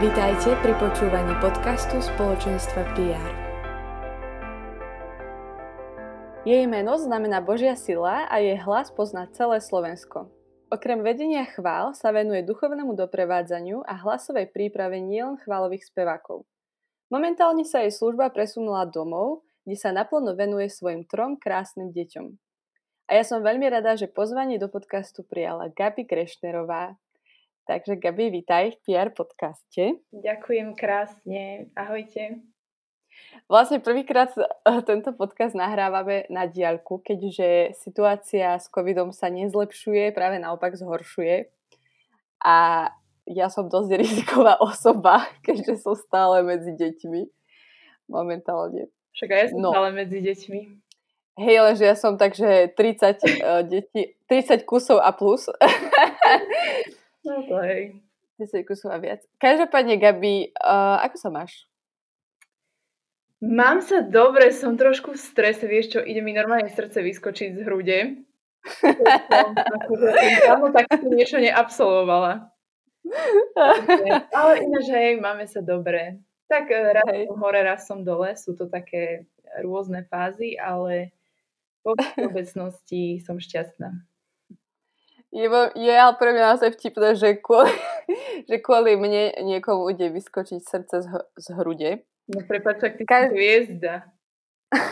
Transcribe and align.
Vítajte 0.00 0.56
pri 0.64 0.72
počúvaní 0.80 1.36
podcastu 1.44 2.00
spoločenstva 2.00 2.88
PR. 2.96 3.32
Jej 6.48 6.64
meno 6.64 6.96
znamená 6.96 7.44
Božia 7.44 7.76
sila 7.76 8.24
a 8.32 8.40
jej 8.40 8.56
hlas 8.64 8.88
pozná 8.96 9.28
celé 9.36 9.60
Slovensko. 9.60 10.32
Okrem 10.72 11.04
vedenia 11.04 11.44
chvál 11.52 11.92
sa 11.92 12.16
venuje 12.16 12.40
duchovnému 12.48 12.96
doprevádzaniu 12.96 13.84
a 13.84 14.00
hlasovej 14.00 14.48
príprave 14.48 15.04
nielen 15.04 15.36
chválových 15.44 15.92
spevákov. 15.92 16.48
Momentálne 17.12 17.68
sa 17.68 17.84
jej 17.84 17.92
služba 17.92 18.32
presunula 18.32 18.88
domov, 18.88 19.44
kde 19.68 19.76
sa 19.76 19.92
naplno 19.92 20.32
venuje 20.32 20.72
svojim 20.72 21.04
trom 21.04 21.36
krásnym 21.36 21.92
deťom. 21.92 22.40
A 23.04 23.20
ja 23.20 23.24
som 23.28 23.44
veľmi 23.44 23.68
rada, 23.68 24.00
že 24.00 24.08
pozvanie 24.08 24.56
do 24.56 24.72
podcastu 24.72 25.28
prijala 25.28 25.68
Gabi 25.68 26.08
Krešnerová, 26.08 26.96
Takže 27.68 28.00
Gabi, 28.00 28.32
vítaj 28.32 28.72
v 28.72 28.78
PR 28.88 29.12
podcaste. 29.12 30.00
Ďakujem 30.16 30.72
krásne. 30.72 31.68
Ahojte. 31.76 32.40
Vlastne 33.52 33.84
prvýkrát 33.84 34.32
eh, 34.32 34.80
tento 34.88 35.12
podcast 35.12 35.52
nahrávame 35.52 36.24
na 36.32 36.48
diaľku, 36.48 37.04
keďže 37.04 37.76
situácia 37.76 38.56
s 38.56 38.72
covidom 38.72 39.12
sa 39.12 39.28
nezlepšuje, 39.28 40.16
práve 40.16 40.40
naopak 40.40 40.72
zhoršuje. 40.72 41.52
A 42.40 42.88
ja 43.28 43.46
som 43.52 43.68
dosť 43.68 43.90
riziková 44.00 44.56
osoba, 44.56 45.28
keďže 45.46 45.84
som 45.84 45.92
stále 45.92 46.40
medzi 46.40 46.72
deťmi 46.72 47.22
momentálne. 48.08 48.88
Však 49.12 49.28
aj 49.28 49.40
ja 49.40 49.46
som 49.52 49.60
no. 49.60 49.70
stále 49.76 49.90
medzi 49.92 50.18
deťmi. 50.24 50.60
Hej, 51.40 51.56
lenže 51.60 51.84
ja 51.88 51.96
som 51.96 52.16
takže 52.16 52.72
30 52.72 52.76
uh, 52.76 53.08
eh, 53.20 53.62
detí, 53.68 54.02
30 54.28 54.64
kusov 54.64 55.00
a 55.00 55.12
plus. 55.12 55.44
No 57.24 57.44
to 57.44 57.56
hej. 57.60 58.00
10 58.40 58.64
kusov 58.64 58.96
a 58.96 58.98
viac. 58.98 59.20
Každopádne, 59.36 60.00
Gabi, 60.00 60.56
uh, 60.56 61.04
ako 61.04 61.16
sa 61.20 61.28
máš? 61.28 61.68
Mám 63.40 63.84
sa 63.84 64.04
dobre, 64.04 64.52
som 64.52 64.76
trošku 64.76 65.16
v 65.16 65.20
strese, 65.20 65.64
vieš 65.64 65.96
čo, 65.96 66.00
ide 66.00 66.20
mi 66.24 66.32
normálne 66.32 66.68
srdce 66.68 67.00
vyskočiť 67.04 67.56
z 67.56 67.60
hrude. 67.64 67.98
som 68.60 69.56
akože 69.56 70.08
dávno 70.44 70.68
takto 70.72 71.08
niečo 71.08 71.40
neabsolvovala. 71.40 72.52
Ale 74.36 74.52
ináč 74.60 74.86
hej, 74.92 75.12
máme 75.20 75.48
sa 75.48 75.64
dobre. 75.64 76.20
Tak 76.52 76.68
eh, 76.68 76.92
raz 76.96 77.08
hej. 77.08 77.24
som 77.28 77.36
hore, 77.40 77.60
raz 77.64 77.80
som 77.88 77.98
dole, 78.04 78.36
sú 78.36 78.52
to 78.56 78.68
také 78.68 79.24
rôzne 79.64 80.04
fázy, 80.08 80.60
ale 80.60 81.16
vo 81.80 81.96
všeobecnosti 81.96 83.24
som 83.24 83.40
šťastná. 83.40 84.09
Je, 85.30 85.46
je 85.78 85.94
ale 85.94 86.12
pre 86.18 86.34
mňa 86.34 86.42
naozaj 86.54 86.74
vtipné, 86.74 87.14
že 87.14 87.38
kvôli, 87.38 87.70
že 88.50 88.56
kvôli 88.58 88.98
mne 88.98 89.38
niekomu 89.46 89.86
ide 89.94 90.10
vyskočiť 90.10 90.58
srdce 90.58 91.06
z, 91.06 91.08
z 91.38 91.46
hrude. 91.54 92.02
No 92.30 92.42
prepáč, 92.46 92.82
ak 92.82 92.94
ty 92.98 93.04
Kaž... 93.06 93.30
hviezda. 93.30 94.10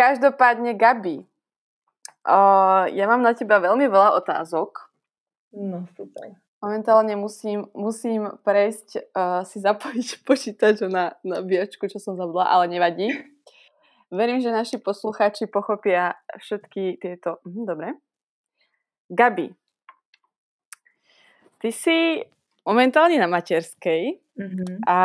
Každopádne, 0.00 0.76
Gabi, 0.76 1.24
uh, 2.24 2.88
ja 2.88 3.04
mám 3.04 3.20
na 3.20 3.36
teba 3.36 3.60
veľmi 3.60 3.84
veľa 3.88 4.16
otázok. 4.20 4.88
No, 5.52 5.84
super. 5.92 6.40
Momentálne 6.64 7.12
musím, 7.20 7.68
musím 7.76 8.32
prejsť, 8.40 9.12
uh, 9.12 9.44
si 9.44 9.60
zapojiť 9.60 10.24
počítač 10.28 10.88
na, 10.88 11.16
na 11.20 11.44
biačku, 11.44 11.84
čo 11.88 12.00
som 12.00 12.16
zabudla, 12.16 12.48
ale 12.48 12.72
nevadí. 12.72 13.12
Verím, 14.14 14.38
že 14.38 14.54
naši 14.54 14.78
poslucháči 14.78 15.50
pochopia 15.50 16.14
všetky 16.38 17.02
tieto... 17.02 17.42
Mhm, 17.42 17.62
dobre. 17.66 17.88
Gabi, 19.10 19.52
ty 21.60 21.68
si 21.74 22.24
momentálne 22.64 23.20
na 23.20 23.28
materskej, 23.28 24.16
mm-hmm. 24.16 24.88
a, 24.88 24.98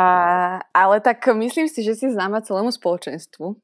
ale 0.72 0.96
tak 1.04 1.20
myslím 1.36 1.68
si, 1.68 1.84
že 1.84 1.92
si 1.92 2.06
známa 2.08 2.40
celému 2.40 2.72
spoločenstvu. 2.72 3.60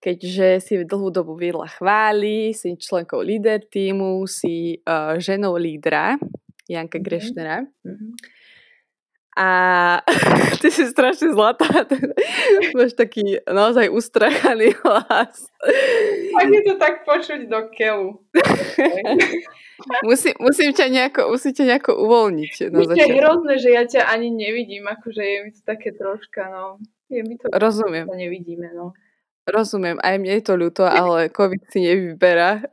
Keďže 0.00 0.60
si 0.60 0.72
dlhú 0.84 1.08
dobu 1.08 1.32
viedla 1.36 1.64
chváli, 1.64 2.52
si 2.52 2.76
členkou 2.76 3.24
líder 3.24 3.64
týmu, 3.64 4.28
si 4.28 4.76
uh, 4.84 5.16
ženou 5.16 5.56
lídra 5.56 6.20
Janka 6.68 6.96
mm-hmm. 6.96 7.04
Grešnera. 7.04 7.58
Mm-hmm. 7.64 8.10
A 9.34 9.48
ty 10.62 10.70
si 10.70 10.86
strašne 10.86 11.34
zlatá. 11.34 11.66
Máš 12.78 12.94
taký 12.94 13.42
naozaj 13.50 13.90
ustrachaný 13.90 14.78
hlas. 14.86 15.50
Tak 16.38 16.46
je 16.50 16.62
to 16.62 16.74
tak 16.78 16.94
počuť 17.02 17.50
do 17.50 17.60
keľu. 17.74 18.22
Musím, 20.06 20.34
musím, 20.38 20.70
ťa 20.70 20.86
nejako, 20.86 21.34
musím 21.34 21.50
ťa 21.50 21.64
nejako 21.66 21.92
uvoľniť. 21.98 22.52
Na 22.70 22.94
je 22.94 23.10
hrozné, 23.18 23.54
že 23.58 23.70
ja 23.74 23.82
ťa 23.82 24.06
ani 24.06 24.30
nevidím, 24.30 24.86
akože 24.86 25.22
je 25.22 25.38
mi 25.42 25.50
to 25.50 25.60
také 25.66 25.90
troška, 25.90 26.46
no. 26.46 26.78
Je 27.10 27.26
mi 27.26 27.34
to 27.34 27.50
Rozumiem. 27.50 28.06
To 28.06 28.14
nevidíme, 28.14 28.70
no. 28.70 28.94
Rozumiem, 29.44 30.00
aj 30.00 30.14
mne 30.16 30.40
je 30.40 30.44
to 30.46 30.54
ľúto, 30.56 30.86
ale 31.00 31.28
COVID 31.28 31.68
si 31.68 31.84
nevyberá. 31.84 32.64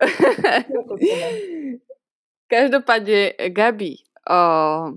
Každopádne, 2.48 3.50
Gabi, 3.50 3.98
oh, 4.28 4.96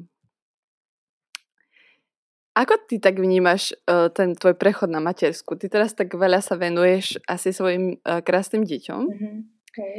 ako 2.55 2.87
ty 2.87 3.03
tak 3.03 3.19
vnímaš 3.19 3.75
uh, 3.91 4.07
ten 4.15 4.39
tvoj 4.39 4.55
prechod 4.55 4.87
na 4.87 5.03
matersku? 5.03 5.59
Ty 5.59 5.67
teraz 5.67 5.91
tak 5.99 6.15
veľa 6.15 6.39
sa 6.39 6.55
venuješ 6.55 7.19
asi 7.27 7.51
svojim 7.51 7.99
uh, 8.07 8.23
krásnym 8.23 8.63
deťom. 8.63 9.03
Mm-hmm. 9.11 9.37
Okay. 9.75 9.99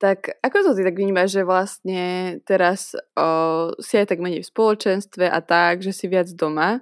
Tak 0.00 0.38
ako 0.40 0.70
to 0.70 0.70
ty 0.78 0.82
tak 0.86 0.96
vnímaš, 0.96 1.36
že 1.36 1.42
vlastne 1.44 2.04
teraz 2.46 2.94
uh, 3.18 3.74
si 3.82 3.98
aj 3.98 4.14
tak 4.14 4.22
menej 4.22 4.46
v 4.46 4.50
spoločenstve 4.54 5.28
a 5.28 5.42
tak, 5.42 5.82
že 5.82 5.92
si 5.92 6.06
viac 6.06 6.30
doma? 6.32 6.80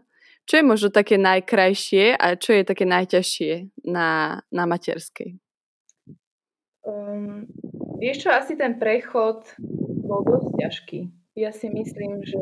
Čo 0.48 0.60
je 0.60 0.64
možno 0.64 0.88
také 0.92 1.16
najkrajšie 1.16 2.16
a 2.16 2.36
čo 2.36 2.56
je 2.56 2.62
také 2.69 2.84
najťažšie 2.88 3.84
na, 3.88 4.40
na 4.48 4.64
materskej? 4.64 5.36
Um, 6.84 7.44
vieš 8.00 8.25
čo, 8.25 8.28
asi 8.32 8.56
ten 8.56 8.81
prechod 8.81 9.44
bol 10.04 10.25
dosť 10.25 10.49
ťažký. 10.56 11.00
Ja 11.37 11.52
si 11.52 11.69
myslím, 11.69 12.25
že 12.25 12.40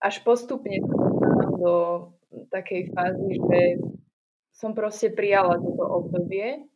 až 0.00 0.24
postupne 0.24 0.80
do 1.60 1.74
takej 2.50 2.90
fázy, 2.94 3.28
že 3.36 3.60
som 4.54 4.76
proste 4.76 5.12
prijala 5.12 5.56
toto 5.60 5.84
obdobie 5.84 6.66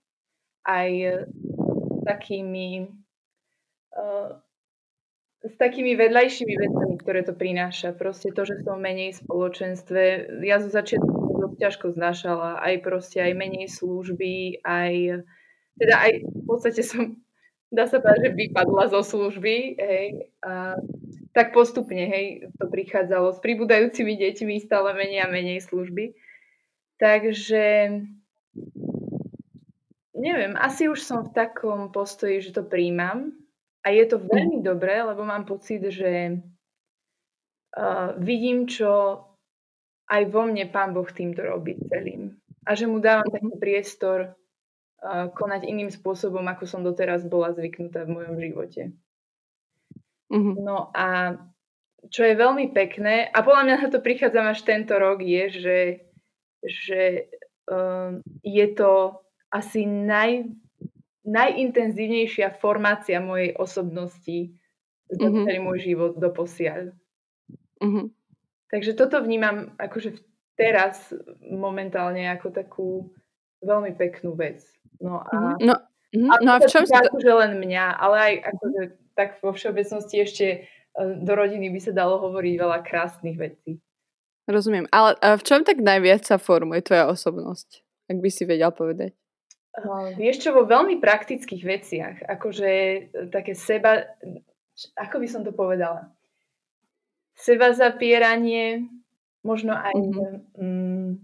aj 0.64 0.91
s 1.29 1.99
takými 2.05 2.88
uh, 3.93 4.41
s 5.44 5.55
takými 5.61 5.93
vedľajšími 5.93 6.55
vecami, 6.56 6.94
ktoré 6.96 7.20
to 7.20 7.37
prináša. 7.37 7.93
Proste 7.93 8.32
to, 8.32 8.49
že 8.49 8.64
som 8.64 8.81
menej 8.81 9.12
v 9.12 9.20
spoločenstve. 9.29 10.02
Ja 10.41 10.56
zo 10.56 10.73
začiatku 10.73 11.12
dosť 11.44 11.56
ťažko 11.61 11.87
znášala 11.93 12.64
aj 12.64 12.75
proste 12.81 13.20
aj 13.20 13.37
menej 13.37 13.69
služby, 13.69 14.64
aj 14.64 15.20
teda 15.76 15.94
aj 16.00 16.12
v 16.25 16.43
podstate 16.49 16.81
som 16.81 17.20
dá 17.69 17.85
sa 17.85 18.00
povedať, 18.00 18.32
že 18.32 18.38
vypadla 18.38 18.85
zo 18.88 19.02
služby, 19.05 19.56
hej, 19.76 20.06
a 20.46 20.79
tak 21.34 21.50
postupne, 21.50 22.06
hej, 22.06 22.46
to 22.62 22.70
prichádzalo 22.70 23.34
s 23.34 23.42
pribúdajúcimi 23.42 24.14
deťmi 24.14 24.62
stále 24.62 24.94
menej 24.94 25.26
a 25.26 25.28
menej 25.28 25.66
služby. 25.66 26.14
Takže 27.02 27.90
neviem, 30.14 30.54
asi 30.54 30.86
už 30.86 31.02
som 31.02 31.26
v 31.26 31.34
takom 31.34 31.90
postoji, 31.90 32.38
že 32.38 32.54
to 32.54 32.62
príjmam 32.62 33.34
A 33.84 33.92
je 33.92 34.04
to 34.08 34.16
veľmi 34.16 34.64
dobré, 34.64 35.04
lebo 35.04 35.28
mám 35.28 35.44
pocit, 35.44 35.84
že 35.92 36.40
uh, 37.76 38.16
vidím, 38.16 38.64
čo 38.64 39.20
aj 40.08 40.22
vo 40.32 40.48
mne 40.48 40.70
Pán 40.72 40.96
Boh 40.96 41.04
týmto 41.04 41.44
robí 41.44 41.76
celým. 41.92 42.32
A 42.64 42.72
že 42.72 42.88
mu 42.88 42.96
dávam 42.96 43.28
taký 43.28 43.52
priestor 43.60 44.32
uh, 45.04 45.28
konať 45.36 45.69
iným 45.69 45.92
spôsobom, 45.92 46.46
ako 46.48 46.64
som 46.64 46.81
doteraz 46.81 47.28
bola 47.28 47.52
zvyknutá 47.52 48.08
v 48.08 48.14
mojom 48.16 48.34
živote. 48.40 48.82
Mm. 50.34 50.54
No 50.58 50.90
a 50.90 51.38
čo 52.10 52.26
je 52.26 52.34
veľmi 52.36 52.75
pekné, 52.75 53.31
a 53.31 53.38
podľa 53.40 53.62
mňa 53.64 53.75
na 53.81 53.88
to 53.88 54.02
prichádzam 54.02 54.50
až 54.50 54.60
tento 54.66 54.92
rok, 54.98 55.25
je, 55.25 55.44
že, 55.48 55.81
že 56.60 57.02
um, 57.70 58.20
je 58.44 58.66
to 58.76 59.22
asi 59.48 59.86
naj, 59.88 60.50
najintenzívnejšia 61.25 62.60
formácia 62.60 63.22
mojej 63.22 63.56
osobnosti 63.56 64.52
za 65.08 65.28
mm-hmm. 65.31 65.44
celý 65.48 65.58
môj 65.62 65.78
život 65.81 66.12
do 66.20 66.28
posiaľ. 66.28 66.92
Mm-hmm. 67.81 68.06
Takže 68.69 68.92
toto 68.98 69.22
vnímam 69.22 69.72
akože 69.78 70.19
teraz 70.58 71.14
momentálne 71.40 72.26
ako 72.28 72.48
takú 72.50 72.88
veľmi 73.64 73.96
peknú 73.96 74.36
vec. 74.36 74.60
No 75.00 75.25
a, 75.25 75.32
mm-hmm. 75.32 75.56
no, 75.62 75.75
mm-hmm. 75.78 76.31
a, 76.31 76.34
no 76.42 76.50
a 76.52 76.58
v 76.60 76.69
čom. 76.69 76.84
Akože 76.84 77.32
len 77.32 77.52
mňa, 77.62 77.86
ale 77.96 78.16
aj 78.19 78.34
akože 78.52 78.82
tak 79.14 79.38
vo 79.40 79.55
všeobecnosti 79.55 80.16
ešte 80.20 80.46
e, 80.46 80.58
do 80.99 81.32
rodiny 81.34 81.70
by 81.70 81.81
sa 81.81 81.93
dalo 81.94 82.19
hovoriť 82.22 82.55
veľa 82.58 82.78
krásnych 82.87 83.38
vecí. 83.38 83.78
Rozumiem. 84.44 84.84
Ale 84.93 85.16
v 85.16 85.43
čom 85.43 85.64
tak 85.64 85.81
najviac 85.81 86.28
sa 86.28 86.37
formuje 86.37 86.84
tvoja 86.84 87.08
osobnosť? 87.08 87.81
Ak 88.12 88.19
by 88.20 88.28
si 88.28 88.44
vedel 88.44 88.69
povedať. 88.69 89.16
Uh, 89.75 90.14
vieš 90.14 90.46
čo, 90.46 90.55
vo 90.55 90.62
veľmi 90.69 91.02
praktických 91.02 91.62
veciach, 91.66 92.16
akože 92.31 92.70
e, 92.70 93.00
také 93.26 93.58
seba, 93.58 94.06
ako 94.94 95.19
by 95.19 95.26
som 95.26 95.43
to 95.43 95.50
povedala, 95.50 96.14
seba 97.34 97.75
zapieranie, 97.75 98.87
možno 99.43 99.75
aj, 99.75 99.94
mm-hmm. 99.99 100.34
um, 100.62 101.19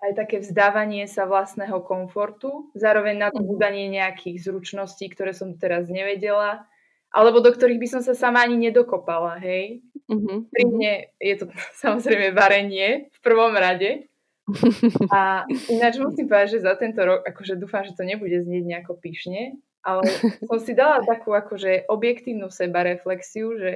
aj 0.00 0.12
také 0.16 0.40
vzdávanie 0.40 1.04
sa 1.04 1.28
vlastného 1.28 1.84
komfortu, 1.84 2.72
zároveň 2.72 3.28
nadbúdanie 3.28 3.92
mhm. 3.92 3.94
nejakých 4.00 4.48
zručností, 4.48 5.12
ktoré 5.12 5.36
som 5.36 5.52
teraz 5.60 5.92
nevedela, 5.92 6.64
alebo 7.12 7.40
do 7.40 7.50
ktorých 7.50 7.80
by 7.80 7.88
som 7.88 8.00
sa 8.04 8.12
sama 8.12 8.44
ani 8.44 8.58
nedokopala, 8.68 9.40
hej. 9.40 9.80
Mm-hmm. 10.08 10.38
Pri 10.48 10.64
mne 10.68 10.92
je 11.20 11.34
to 11.36 11.44
samozrejme 11.84 12.36
varenie 12.36 13.08
v 13.12 13.18
prvom 13.24 13.52
rade, 13.56 14.08
a 15.16 15.44
ináč 15.68 16.00
musím 16.00 16.24
povedať, 16.24 16.58
že 16.58 16.64
za 16.64 16.72
tento 16.80 17.00
rok, 17.04 17.20
akože 17.20 17.60
dúfam, 17.60 17.84
že 17.84 17.92
to 17.92 18.04
nebude 18.04 18.32
znieť 18.32 18.64
nejako 18.64 18.96
pyšne, 18.96 19.60
ale 19.84 20.02
som 20.48 20.58
si 20.60 20.72
dala 20.72 21.04
takú 21.04 21.36
akože 21.36 21.88
objektívnu 21.88 22.48
sebareflexiu, 22.48 23.56
že 23.60 23.72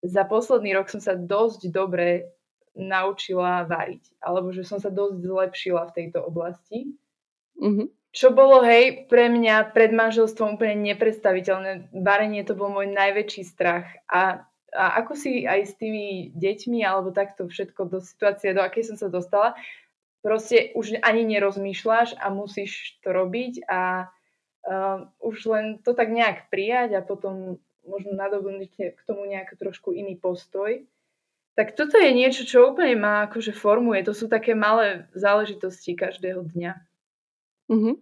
za 0.00 0.24
posledný 0.24 0.76
rok 0.76 0.88
som 0.88 1.00
sa 1.00 1.16
dosť 1.16 1.68
dobre 1.72 2.32
naučila 2.72 3.68
variť. 3.68 4.00
Alebo 4.24 4.52
že 4.52 4.64
som 4.64 4.80
sa 4.80 4.88
dosť 4.88 5.20
zlepšila 5.20 5.82
v 5.90 5.94
tejto 5.96 6.24
oblasti. 6.24 6.96
Mm-hmm. 7.60 7.88
Čo 8.10 8.34
bolo, 8.34 8.66
hej, 8.66 9.06
pre 9.06 9.30
mňa 9.30 9.70
pred 9.70 9.94
manželstvom 9.94 10.58
úplne 10.58 10.82
nepredstaviteľné. 10.82 11.94
Varenie 11.94 12.42
to 12.42 12.58
bol 12.58 12.66
môj 12.66 12.90
najväčší 12.90 13.46
strach. 13.46 13.86
A, 14.10 14.42
a 14.74 14.84
ako 14.98 15.14
si 15.14 15.46
aj 15.46 15.70
s 15.70 15.74
tými 15.78 16.34
deťmi, 16.34 16.82
alebo 16.82 17.14
takto 17.14 17.46
všetko 17.46 17.86
do 17.86 18.02
situácie, 18.02 18.50
do 18.50 18.66
akej 18.66 18.90
som 18.90 18.96
sa 18.98 19.06
dostala, 19.06 19.54
proste 20.26 20.74
už 20.74 20.98
ani 21.06 21.22
nerozmýšľaš 21.22 22.18
a 22.18 22.34
musíš 22.34 22.98
to 22.98 23.14
robiť 23.14 23.70
a 23.70 24.10
uh, 24.10 25.06
už 25.22 25.36
len 25.46 25.64
to 25.78 25.94
tak 25.94 26.10
nejak 26.10 26.50
prijať 26.50 26.98
a 26.98 27.06
potom 27.06 27.62
možno 27.86 28.18
nadobudnete 28.18 28.98
k 28.98 29.00
tomu 29.06 29.22
nejak 29.30 29.54
trošku 29.54 29.94
iný 29.94 30.18
postoj. 30.18 30.82
Tak 31.54 31.78
toto 31.78 31.94
je 31.94 32.10
niečo, 32.10 32.42
čo 32.42 32.74
úplne 32.74 32.98
ma 32.98 33.30
akože 33.30 33.54
formuje. 33.54 34.02
To 34.02 34.14
sú 34.18 34.26
také 34.26 34.58
malé 34.58 35.06
záležitosti 35.14 35.94
každého 35.94 36.42
dňa. 36.42 36.89
Mm-hmm. 37.70 37.94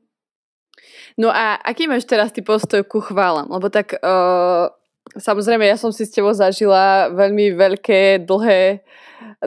No 1.19 1.29
a 1.35 1.59
aký 1.59 1.91
máš 1.91 2.07
teraz 2.07 2.31
ty 2.33 2.41
postoj 2.41 2.87
ku 2.87 3.03
chválam? 3.03 3.51
Lebo 3.51 3.69
tak 3.69 3.99
uh, 3.99 4.71
samozrejme 5.19 5.67
ja 5.67 5.77
som 5.77 5.93
si 5.93 6.07
s 6.07 6.15
tebou 6.15 6.33
zažila 6.33 7.13
veľmi 7.13 7.55
veľké, 7.55 8.25
dlhé 8.25 8.83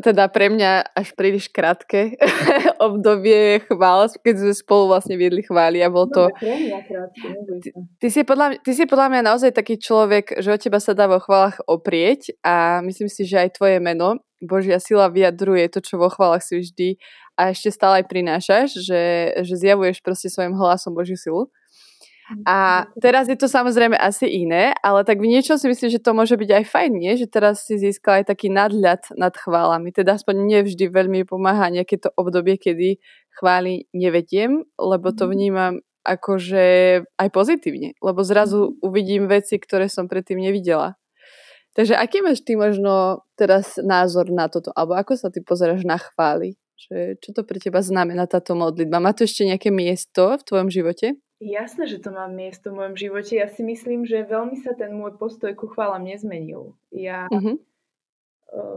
teda 0.04 0.28
pre 0.32 0.52
mňa 0.52 0.96
až 0.96 1.12
príliš 1.16 1.52
krátke 1.52 2.16
obdobie 2.88 3.64
chvál, 3.68 4.08
keď 4.24 4.36
sme 4.40 4.54
spolu 4.56 4.84
vlastne 4.92 5.16
viedli 5.20 5.44
chváli 5.44 5.84
a 5.84 5.92
bol 5.92 6.08
to... 6.08 6.28
Ty, 6.40 7.70
ty, 8.00 8.08
si 8.08 8.22
podľa, 8.24 8.60
ty 8.64 8.72
si 8.72 8.84
podľa 8.88 9.08
mňa 9.12 9.22
naozaj 9.32 9.52
taký 9.52 9.80
človek, 9.80 10.40
že 10.40 10.52
o 10.52 10.58
teba 10.60 10.80
sa 10.80 10.96
dá 10.96 11.08
vo 11.08 11.20
chválach 11.20 11.60
oprieť 11.68 12.36
a 12.44 12.80
myslím 12.84 13.08
si, 13.12 13.28
že 13.28 13.48
aj 13.48 13.60
tvoje 13.60 13.80
meno, 13.84 14.20
Božia 14.42 14.82
sila 14.82 15.12
vyjadruje 15.12 15.70
to, 15.70 15.80
čo 15.84 16.02
vo 16.02 16.10
chválach 16.10 16.42
si 16.42 16.58
vždy 16.58 16.90
a 17.38 17.54
ešte 17.54 17.70
stále 17.72 18.02
aj 18.02 18.10
prinášaš, 18.10 18.68
že, 18.82 19.04
že 19.46 19.54
zjavuješ 19.56 20.02
proste 20.02 20.28
svojim 20.34 20.58
hlasom 20.58 20.98
Božiu 20.98 21.16
silu. 21.16 21.48
A 22.48 22.88
teraz 23.00 23.28
je 23.28 23.36
to 23.36 23.52
samozrejme 23.52 23.96
asi 23.98 24.28
iné, 24.28 24.72
ale 24.80 25.04
tak 25.04 25.20
v 25.20 25.32
niečom 25.32 25.60
si 25.60 25.68
myslím, 25.68 25.90
že 25.92 26.04
to 26.04 26.16
môže 26.16 26.36
byť 26.36 26.50
aj 26.50 26.64
fajn, 26.68 26.92
nie? 26.96 27.14
že 27.20 27.28
teraz 27.28 27.68
si 27.68 27.76
získal 27.78 28.24
aj 28.24 28.32
taký 28.32 28.48
nadhľad 28.48 29.14
nad 29.20 29.34
chválami. 29.36 29.92
Teda 29.92 30.16
aspoň 30.16 30.48
nevždy 30.48 30.90
veľmi 30.90 31.28
pomáha 31.28 31.68
nejaké 31.70 32.00
to 32.00 32.10
obdobie, 32.16 32.56
kedy 32.56 33.02
chváli 33.36 33.88
nevediem, 33.96 34.64
lebo 34.80 35.12
to 35.12 35.28
mhm. 35.28 35.32
vnímam 35.32 35.74
akože 36.02 36.66
aj 37.06 37.30
pozitívne, 37.30 37.94
lebo 38.02 38.26
zrazu 38.26 38.72
mhm. 38.72 38.74
uvidím 38.82 39.24
veci, 39.30 39.62
ktoré 39.62 39.92
som 39.92 40.10
predtým 40.10 40.42
nevidela. 40.42 40.98
Takže 41.72 41.96
aký 41.96 42.20
máš 42.20 42.44
ty 42.44 42.60
možno 42.60 43.24
teraz 43.40 43.80
názor 43.80 44.28
na 44.28 44.52
toto? 44.52 44.76
Alebo 44.76 44.92
ako 44.92 45.16
sa 45.16 45.32
ty 45.32 45.40
pozeráš 45.40 45.88
na 45.88 45.96
chvály? 45.96 46.60
Že, 46.76 47.16
čo 47.24 47.30
to 47.32 47.48
pre 47.48 47.64
teba 47.64 47.80
znamená 47.80 48.28
táto 48.28 48.60
modlitba? 48.60 49.00
Má 49.00 49.16
to 49.16 49.24
ešte 49.24 49.48
nejaké 49.48 49.72
miesto 49.72 50.36
v 50.36 50.44
tvojom 50.44 50.68
živote? 50.68 51.16
Jasné, 51.42 51.90
že 51.90 51.98
to 51.98 52.14
má 52.14 52.30
miesto 52.30 52.70
v 52.70 52.78
mojom 52.78 52.94
živote. 52.94 53.34
Ja 53.34 53.50
si 53.50 53.66
myslím, 53.66 54.06
že 54.06 54.30
veľmi 54.30 54.62
sa 54.62 54.78
ten 54.78 54.94
môj 54.94 55.18
postoj 55.18 55.50
ku 55.58 55.66
chválam 55.74 56.06
nezmenil. 56.06 56.78
Ja 56.94 57.26
uh-huh. 57.34 57.58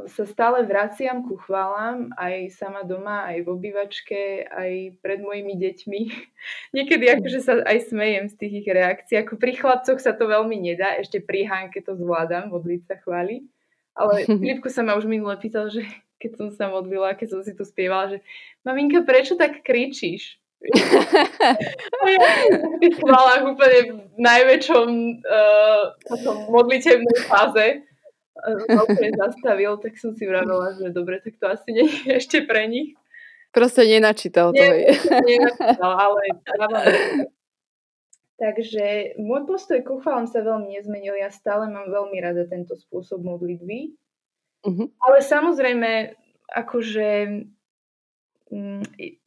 sa 0.09 0.25
stále 0.25 0.65
vraciam 0.65 1.29
ku 1.29 1.37
chválam 1.37 2.09
aj 2.17 2.57
sama 2.57 2.81
doma, 2.89 3.29
aj 3.29 3.45
v 3.45 3.49
obývačke, 3.53 4.49
aj 4.49 4.97
pred 5.05 5.21
mojimi 5.21 5.61
deťmi. 5.61 6.01
Niekedy 6.81 7.05
akože 7.21 7.41
sa 7.45 7.61
aj 7.69 7.93
smejem 7.93 8.33
z 8.33 8.35
tých 8.41 8.65
ich 8.65 8.69
reakcií. 8.73 9.21
Ako 9.21 9.37
pri 9.37 9.61
chlapcoch 9.61 10.01
sa 10.01 10.17
to 10.17 10.25
veľmi 10.25 10.57
nedá, 10.57 10.97
ešte 10.97 11.21
pri 11.21 11.45
Hánke 11.45 11.85
to 11.85 11.93
zvládam, 11.93 12.49
modliť 12.49 12.81
sa 12.89 12.97
chváli. 12.97 13.45
Ale 13.93 14.25
Filipku 14.41 14.73
sa 14.73 14.81
ma 14.81 14.97
už 14.97 15.05
minule 15.05 15.37
pýtal, 15.37 15.69
že 15.69 15.85
keď 16.23 16.33
som 16.41 16.49
sa 16.49 16.73
modlila, 16.73 17.13
keď 17.13 17.29
som 17.29 17.41
si 17.45 17.53
tu 17.53 17.69
spievala, 17.69 18.17
že 18.17 18.19
maminka, 18.65 19.05
prečo 19.05 19.37
tak 19.37 19.61
kričíš? 19.61 20.41
V 22.81 22.97
chválach 22.97 23.45
úplne 23.45 23.81
v 24.15 24.19
najväčšom 24.21 24.89
uh, 25.21 25.85
modlitevnej 26.49 27.19
fáze 27.29 27.85
uh, 27.85 28.83
úplne 28.89 29.13
zastavil, 29.13 29.77
tak 29.79 30.01
som 30.01 30.17
si 30.17 30.25
vravela, 30.25 30.73
že 30.77 30.89
dobre, 30.89 31.21
tak 31.21 31.37
to 31.37 31.47
asi 31.53 31.69
nie 31.73 31.87
je 31.89 32.17
ešte 32.17 32.49
pre 32.49 32.65
nich. 32.65 32.97
Proste 33.55 33.87
nenačítal 33.87 34.51
to. 34.51 34.59
Nie, 34.59 34.99
nenačítal, 35.23 35.93
ale 35.95 36.23
Takže 38.35 39.15
môj 39.23 39.47
postoj 39.47 39.79
ku 39.87 40.03
chválam 40.03 40.27
sa 40.27 40.43
veľmi 40.43 40.75
nezmenil. 40.75 41.15
Ja 41.15 41.31
stále 41.31 41.71
mám 41.71 41.87
veľmi 41.87 42.19
rada 42.19 42.43
tento 42.51 42.75
spôsob 42.75 43.23
modlitby. 43.23 43.95
Uh-huh. 44.67 44.91
Ale 45.07 45.23
samozrejme, 45.23 46.19
akože 46.51 47.09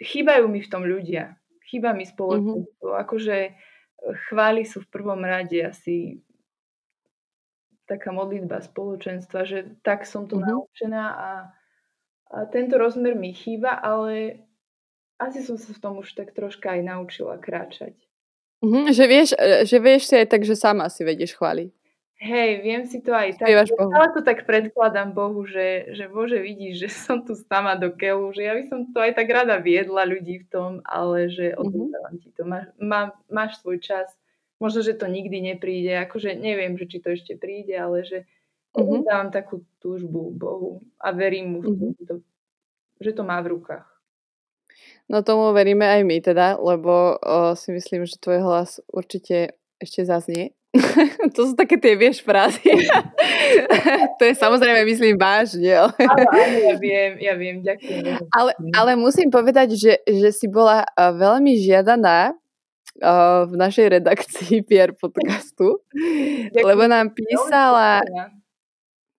chýbajú 0.01 0.45
mi 0.47 0.59
v 0.61 0.71
tom 0.71 0.83
ľudia. 0.85 1.35
Chýba 1.67 1.91
mi 1.91 2.07
spoločenstvo. 2.07 2.87
Mm-hmm. 2.95 3.03
Akože 3.03 3.37
e, 3.43 3.51
chváli 4.29 4.63
sú 4.63 4.85
v 4.85 4.91
prvom 4.91 5.19
rade 5.19 5.59
asi 5.59 6.23
taká 7.87 8.11
modlitba 8.11 8.59
spoločenstva, 8.59 9.47
že 9.47 9.79
tak 9.83 10.03
som 10.07 10.27
to 10.27 10.39
mm-hmm. 10.39 10.51
naučená 10.51 11.05
a, 11.11 11.31
a 12.31 12.37
tento 12.51 12.75
rozmer 12.79 13.15
mi 13.15 13.31
chýba, 13.31 13.75
ale 13.79 14.43
asi 15.17 15.43
som 15.43 15.57
sa 15.57 15.73
v 15.73 15.81
tom 15.81 15.93
už 15.99 16.13
tak 16.13 16.31
troška 16.31 16.77
aj 16.77 16.81
naučila 16.83 17.35
kráčať. 17.41 17.97
Mm-hmm, 18.63 18.85
že, 18.89 19.05
vieš, 19.05 19.29
e, 19.35 19.67
že 19.67 19.77
vieš 19.77 20.09
si 20.09 20.15
aj 20.17 20.27
tak, 20.29 20.41
že 20.47 20.55
sama 20.55 20.87
si 20.87 21.03
vedieš 21.03 21.35
chváliť. 21.35 21.76
Hej, 22.17 22.65
viem 22.65 22.81
si 22.89 22.97
to 23.05 23.13
aj 23.13 23.37
tak. 23.37 23.45
Ale 23.77 24.07
to 24.09 24.25
tak 24.25 24.49
predkladám 24.49 25.13
Bohu, 25.13 25.45
že, 25.45 25.93
že 25.93 26.09
Bože 26.09 26.41
vidíš, 26.41 26.73
že 26.81 26.89
som 27.05 27.21
tu 27.21 27.37
sama 27.37 27.77
do 27.77 27.93
keľu, 27.93 28.33
že 28.33 28.41
ja 28.41 28.57
by 28.57 28.63
som 28.65 28.79
to 28.89 28.97
aj 28.97 29.13
tak 29.13 29.29
rada 29.29 29.61
viedla 29.61 30.01
ľudí 30.01 30.41
v 30.41 30.47
tom, 30.49 30.71
ale 30.81 31.29
že 31.29 31.53
mhm. 31.53 31.57
odovzdávam 31.61 32.15
mm-hmm. 32.17 32.21
ti 32.25 32.29
to. 32.33 32.41
Má, 32.45 32.59
má, 32.81 33.01
máš 33.29 33.61
svoj 33.61 33.77
čas. 33.77 34.09
Možno, 34.57 34.81
že 34.81 34.97
to 34.97 35.05
nikdy 35.05 35.53
nepríde. 35.53 35.93
Akože 36.09 36.33
neviem, 36.33 36.73
že 36.81 36.89
či 36.89 36.97
to 36.97 37.13
ešte 37.13 37.37
príde, 37.37 37.77
ale 37.77 38.01
že 38.01 38.25
mm-hmm. 38.73 39.05
dávam 39.05 39.29
takú 39.29 39.61
túžbu 39.77 40.33
Bohu 40.33 40.81
a 40.97 41.13
verím 41.13 41.53
mu, 41.53 41.59
mm-hmm. 41.61 41.91
že, 42.01 42.03
to, 42.09 42.15
že 42.97 43.11
to 43.13 43.21
má 43.21 43.37
v 43.45 43.53
rukách. 43.53 43.85
No 45.05 45.21
tomu 45.21 45.53
veríme 45.53 45.85
aj 45.85 46.01
my 46.01 46.17
teda, 46.19 46.57
lebo 46.57 47.17
o, 47.21 47.53
si 47.53 47.69
myslím, 47.69 48.09
že 48.09 48.17
tvoj 48.17 48.41
hlas 48.41 48.81
určite 48.89 49.53
ešte 49.77 50.03
zaznie 50.03 50.57
to 51.35 51.51
sú 51.51 51.53
také 51.57 51.77
tie, 51.81 51.97
vieš, 51.97 52.21
frázy. 52.21 52.63
to 54.17 54.23
je 54.23 54.33
samozrejme, 54.37 54.85
myslím, 54.85 55.15
vážne. 55.17 55.87
Ale... 55.87 55.93
Áno, 55.97 56.27
áno, 56.29 56.57
ja 56.57 56.75
viem, 56.77 57.11
ja 57.21 57.33
viem, 57.35 57.57
ďakujem. 57.63 58.27
Ale, 58.31 58.51
ale 58.75 58.91
musím 58.97 59.29
povedať, 59.33 59.75
že, 59.77 59.93
že 60.05 60.29
si 60.33 60.47
bola 60.49 60.85
veľmi 60.95 61.57
žiadaná 61.59 62.37
v 63.45 63.53
našej 63.53 64.01
redakcii 64.01 64.61
PR 64.67 64.93
podcastu, 64.97 65.85
ďakujem. 65.93 66.65
lebo 66.65 66.83
nám 66.89 67.13
písala, 67.13 68.01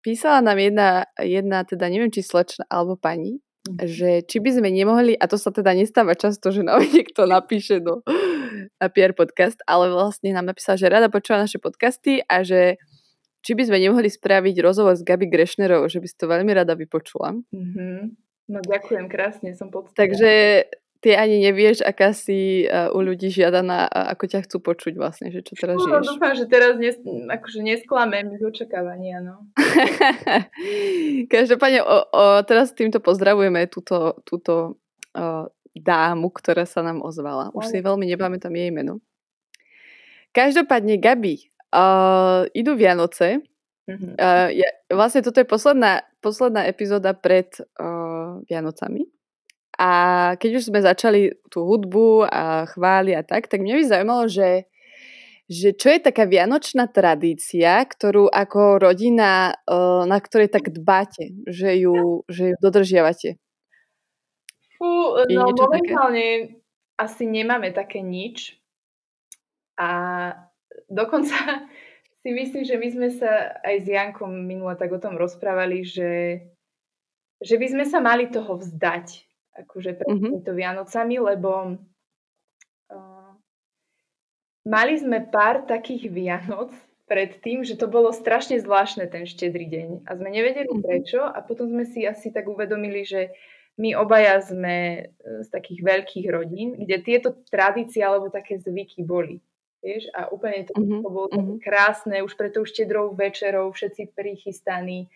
písala 0.02 0.42
nám 0.42 0.58
jedna, 0.58 0.88
jedna, 1.22 1.62
teda 1.62 1.86
neviem, 1.86 2.10
či 2.10 2.26
slečna 2.26 2.66
alebo 2.66 2.98
pani. 2.98 3.38
Že 3.84 4.24
či 4.24 4.38
by 4.40 4.50
sme 4.56 4.68
nemohli, 4.72 5.12
a 5.18 5.24
to 5.28 5.36
sa 5.36 5.52
teda 5.52 5.76
nestáva 5.76 6.16
často, 6.16 6.48
že 6.48 6.64
nám 6.64 6.80
niekto 6.94 7.28
napíše 7.28 7.82
do 7.84 8.00
na 8.78 8.88
PR 8.90 9.12
podcast, 9.12 9.58
ale 9.66 9.90
vlastne 9.90 10.30
nám 10.30 10.46
napísala, 10.46 10.78
že 10.78 10.90
rada 10.90 11.10
počúva 11.10 11.42
naše 11.42 11.58
podcasty 11.58 12.22
a 12.24 12.46
že 12.46 12.78
či 13.42 13.54
by 13.54 13.62
sme 13.66 13.78
nemohli 13.78 14.10
spraviť 14.10 14.56
rozhovor 14.62 14.98
s 14.98 15.06
Gabi 15.06 15.30
Grešnerovou, 15.30 15.86
že 15.86 16.02
by 16.02 16.06
si 16.10 16.16
to 16.18 16.26
veľmi 16.26 16.50
rada 16.54 16.74
vypočula. 16.74 17.38
Mm-hmm. 17.54 17.98
No 18.48 18.58
ďakujem 18.64 19.06
krásne, 19.12 19.52
som 19.54 19.68
poctená. 19.68 19.94
Takže 19.94 20.32
ty 20.98 21.14
ani 21.14 21.38
nevieš, 21.38 21.86
aká 21.86 22.10
si 22.10 22.66
uh, 22.66 22.90
u 22.90 22.98
ľudí 22.98 23.30
žiadaná 23.30 23.86
a 23.86 24.14
ako 24.18 24.24
ťa 24.26 24.40
chcú 24.50 24.58
počuť 24.58 24.98
vlastne, 24.98 25.30
že 25.30 25.46
čo 25.46 25.54
teraz 25.54 25.78
no, 25.78 25.86
žiješ. 25.86 26.06
Dúfam, 26.14 26.34
že 26.34 26.46
teraz 26.50 26.74
nes, 26.74 26.98
akože 27.06 27.60
nesklamem 27.62 28.34
ich 28.34 28.42
očakávania, 28.42 29.22
no. 29.22 29.46
Každopádne, 31.32 31.86
o, 31.86 31.96
o, 32.10 32.22
teraz 32.42 32.74
týmto 32.74 32.98
pozdravujeme 32.98 33.70
túto, 33.70 34.18
túto 34.26 34.82
o, 35.14 35.46
dámu, 35.78 36.34
ktorá 36.34 36.66
sa 36.66 36.82
nám 36.82 37.06
ozvala. 37.06 37.54
Už 37.54 37.70
si 37.70 37.78
veľmi 37.78 38.02
nepamätám 38.10 38.50
jej 38.50 38.74
meno. 38.74 38.98
Každopádne, 40.34 40.98
Gabi, 40.98 41.46
uh, 41.72 42.44
idú 42.52 42.74
Vianoce. 42.74 43.42
Mm-hmm. 43.88 44.20
Uh, 44.20 44.48
ja, 44.52 44.68
vlastne 44.92 45.24
toto 45.24 45.40
je 45.40 45.48
posledná, 45.48 46.04
posledná 46.20 46.68
epizóda 46.68 47.16
pred 47.16 47.48
uh, 47.80 48.42
Vianocami. 48.44 49.08
A 49.78 49.90
keď 50.42 50.58
už 50.58 50.74
sme 50.74 50.82
začali 50.82 51.38
tú 51.54 51.62
hudbu 51.62 52.26
a 52.26 52.66
chváli 52.66 53.14
a 53.14 53.22
tak, 53.22 53.46
tak 53.46 53.62
mňa 53.62 53.74
by 53.78 53.84
zaujímalo, 53.86 54.24
že, 54.26 54.66
že 55.46 55.70
čo 55.70 55.94
je 55.94 56.02
taká 56.02 56.26
vianočná 56.26 56.90
tradícia, 56.90 57.86
ktorú 57.86 58.26
ako 58.26 58.82
rodina, 58.82 59.54
na 60.02 60.18
ktorej 60.18 60.50
tak 60.50 60.74
dbáte, 60.74 61.30
že 61.46 61.78
ju, 61.78 62.26
že 62.26 62.52
ju 62.52 62.54
dodržiavate? 62.58 63.38
Fú, 64.82 65.14
no 65.30 65.54
momentálne 65.54 66.26
také? 66.50 66.58
asi 66.98 67.30
nemáme 67.30 67.70
také 67.70 68.02
nič. 68.02 68.58
A 69.78 70.34
dokonca 70.90 71.38
si 72.26 72.34
myslím, 72.34 72.66
že 72.66 72.74
my 72.74 72.88
sme 72.90 73.08
sa 73.14 73.62
aj 73.62 73.76
s 73.78 73.86
Jankom 73.86 74.34
minule 74.42 74.74
tak 74.74 74.90
o 74.90 74.98
tom 74.98 75.14
rozprávali, 75.14 75.86
že, 75.86 76.42
že 77.38 77.54
by 77.54 77.66
sme 77.78 77.84
sa 77.86 78.02
mali 78.02 78.26
toho 78.26 78.58
vzdať 78.58 79.27
akože 79.64 79.90
pred 79.98 80.08
mm-hmm. 80.08 80.24
týmito 80.30 80.52
Vianocami, 80.54 81.16
lebo 81.18 81.52
uh, 82.94 83.30
mali 84.66 84.94
sme 84.98 85.24
pár 85.26 85.66
takých 85.66 86.12
Vianoc 86.12 86.70
pred 87.08 87.40
tým, 87.40 87.64
že 87.64 87.74
to 87.74 87.88
bolo 87.88 88.12
strašne 88.12 88.60
zvláštne 88.60 89.08
ten 89.08 89.24
štedrý 89.24 89.66
deň 89.66 89.88
a 90.04 90.10
sme 90.14 90.28
nevedeli 90.28 90.68
mm-hmm. 90.68 90.84
prečo 90.84 91.24
a 91.24 91.38
potom 91.40 91.72
sme 91.72 91.88
si 91.88 92.04
asi 92.04 92.28
tak 92.28 92.46
uvedomili, 92.46 93.02
že 93.02 93.32
my 93.78 93.94
obaja 93.94 94.42
sme 94.42 94.76
e, 94.76 95.02
z 95.46 95.48
takých 95.48 95.80
veľkých 95.86 96.26
rodín, 96.28 96.74
kde 96.74 96.96
tieto 97.00 97.30
tradície 97.48 98.02
alebo 98.02 98.28
také 98.28 98.58
zvyky 98.58 99.06
boli. 99.06 99.38
Vieš? 99.78 100.10
A 100.10 100.26
úplne 100.34 100.66
to, 100.66 100.74
mm-hmm. 100.74 101.00
to 101.00 101.08
bolo 101.08 101.28
mm-hmm. 101.30 101.58
krásne, 101.62 102.20
už 102.26 102.34
pre 102.34 102.50
tou 102.50 102.66
štedrou 102.66 103.14
večerou, 103.14 103.70
všetci 103.70 104.12
prichystaní, 104.12 105.06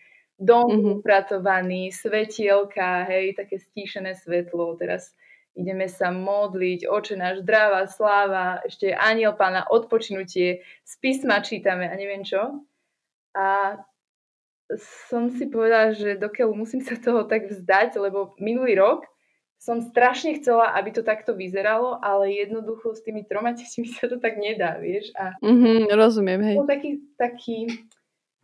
dom 0.43 0.67
mm-hmm. 0.69 0.93
upratovaný, 0.99 1.89
svetielka, 1.95 3.07
hej, 3.07 3.33
také 3.39 3.57
stíšené 3.59 4.19
svetlo, 4.19 4.75
teraz 4.75 5.15
ideme 5.55 5.85
sa 5.87 6.09
modliť, 6.09 6.89
oče 6.89 7.15
náš, 7.15 7.41
zdravá, 7.45 7.87
sláva, 7.87 8.59
ešte 8.65 8.91
aniel 8.91 9.37
pána, 9.37 9.65
odpočinutie, 9.69 10.65
z 10.83 10.93
písma 10.99 11.39
čítame 11.41 11.87
a 11.87 11.95
neviem 11.95 12.25
čo. 12.25 12.65
A 13.33 13.77
som 15.07 15.29
si 15.29 15.49
povedala, 15.49 15.93
že 15.93 16.17
dokiaľ 16.17 16.49
musím 16.53 16.81
sa 16.81 16.97
toho 16.97 17.25
tak 17.29 17.49
vzdať, 17.49 17.97
lebo 18.01 18.33
minulý 18.41 18.77
rok 18.79 19.05
som 19.63 19.79
strašne 19.79 20.35
chcela, 20.43 20.75
aby 20.75 20.91
to 20.91 21.07
takto 21.07 21.31
vyzeralo, 21.31 21.95
ale 22.03 22.35
jednoducho 22.35 22.91
s 22.91 23.05
tými 23.05 23.23
troma 23.23 23.53
deťmi 23.57 23.87
sa 23.95 24.11
to 24.11 24.19
tak 24.19 24.35
nedá, 24.35 24.75
vieš. 24.81 25.13
A 25.15 25.39
mm-hmm, 25.39 25.87
rozumiem, 25.95 26.41
hej. 26.43 26.55
Bol 26.59 26.67
taký, 26.67 26.91
taký, 27.15 27.57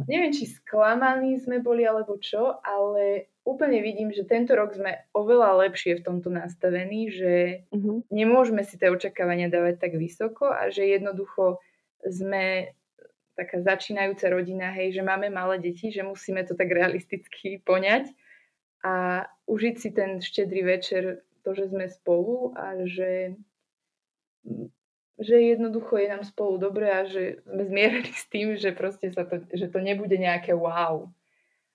neviem, 0.08 0.32
či 0.32 0.48
sklamaní 0.48 1.42
sme 1.42 1.60
boli, 1.60 1.84
alebo 1.84 2.16
čo, 2.22 2.62
ale 2.64 3.28
úplne 3.44 3.82
vidím, 3.82 4.14
že 4.14 4.30
tento 4.30 4.54
rok 4.54 4.78
sme 4.78 5.04
oveľa 5.12 5.68
lepšie 5.68 6.00
v 6.00 6.06
tomto 6.06 6.30
nastavení, 6.30 7.10
že 7.10 7.66
mm-hmm. 7.74 8.14
nemôžeme 8.14 8.62
si 8.64 8.78
tie 8.78 8.94
očakávania 8.94 9.50
dávať 9.50 9.82
tak 9.82 9.98
vysoko 9.98 10.54
a 10.54 10.70
že 10.70 10.86
jednoducho 10.86 11.58
sme 12.06 12.72
taká 13.40 13.64
začínajúca 13.64 14.28
rodina, 14.36 14.72
hej, 14.76 15.00
že 15.00 15.04
máme 15.04 15.32
malé 15.32 15.64
deti, 15.64 15.90
že 15.96 16.04
musíme 16.04 16.44
to 16.44 16.60
tak 16.60 16.68
realisticky 16.70 17.64
poňať 17.64 18.12
a 18.84 19.24
užiť 19.48 19.76
si 19.80 19.90
ten 19.96 20.20
štedrý 20.20 20.64
večer, 20.64 21.24
to, 21.44 21.56
že 21.56 21.72
sme 21.72 21.88
spolu 21.88 22.52
a 22.52 22.84
že, 22.84 23.40
že 25.20 25.36
jednoducho 25.36 26.00
je 26.00 26.08
nám 26.08 26.24
spolu 26.24 26.56
dobre 26.56 26.88
a 26.88 27.04
že 27.04 27.44
sme 27.44 27.64
zmierili 27.68 28.12
s 28.16 28.26
tým, 28.32 28.56
že 28.56 28.72
proste 28.72 29.12
sa 29.12 29.28
to, 29.28 29.44
že 29.52 29.68
to 29.68 29.80
nebude 29.84 30.16
nejaké 30.16 30.56
wow. 30.56 31.12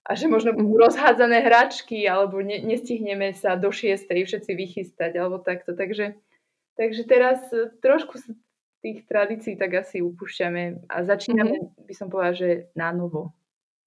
A 0.04 0.16
že 0.16 0.28
možno 0.28 0.52
budú 0.52 0.76
mhm. 0.76 0.84
rozhádzané 0.88 1.44
hračky, 1.44 2.04
alebo 2.08 2.40
ne, 2.40 2.60
nestihneme 2.60 3.32
sa 3.36 3.56
do 3.56 3.72
šiestej 3.72 4.24
všetci 4.24 4.52
vychystať, 4.52 5.16
alebo 5.16 5.40
takto. 5.40 5.72
Takže, 5.76 6.16
takže 6.76 7.02
teraz 7.04 7.40
trošku 7.80 8.20
sa 8.20 8.32
tých 8.84 9.08
tradícií 9.08 9.56
tak 9.56 9.80
asi 9.80 10.04
upúšťame 10.04 10.84
a 10.92 10.96
začíname, 11.08 11.56
mm-hmm. 11.56 11.88
by 11.88 11.94
som 11.96 12.12
povedala, 12.12 12.36
že 12.36 12.68
na 12.76 12.92
novo. 12.92 13.32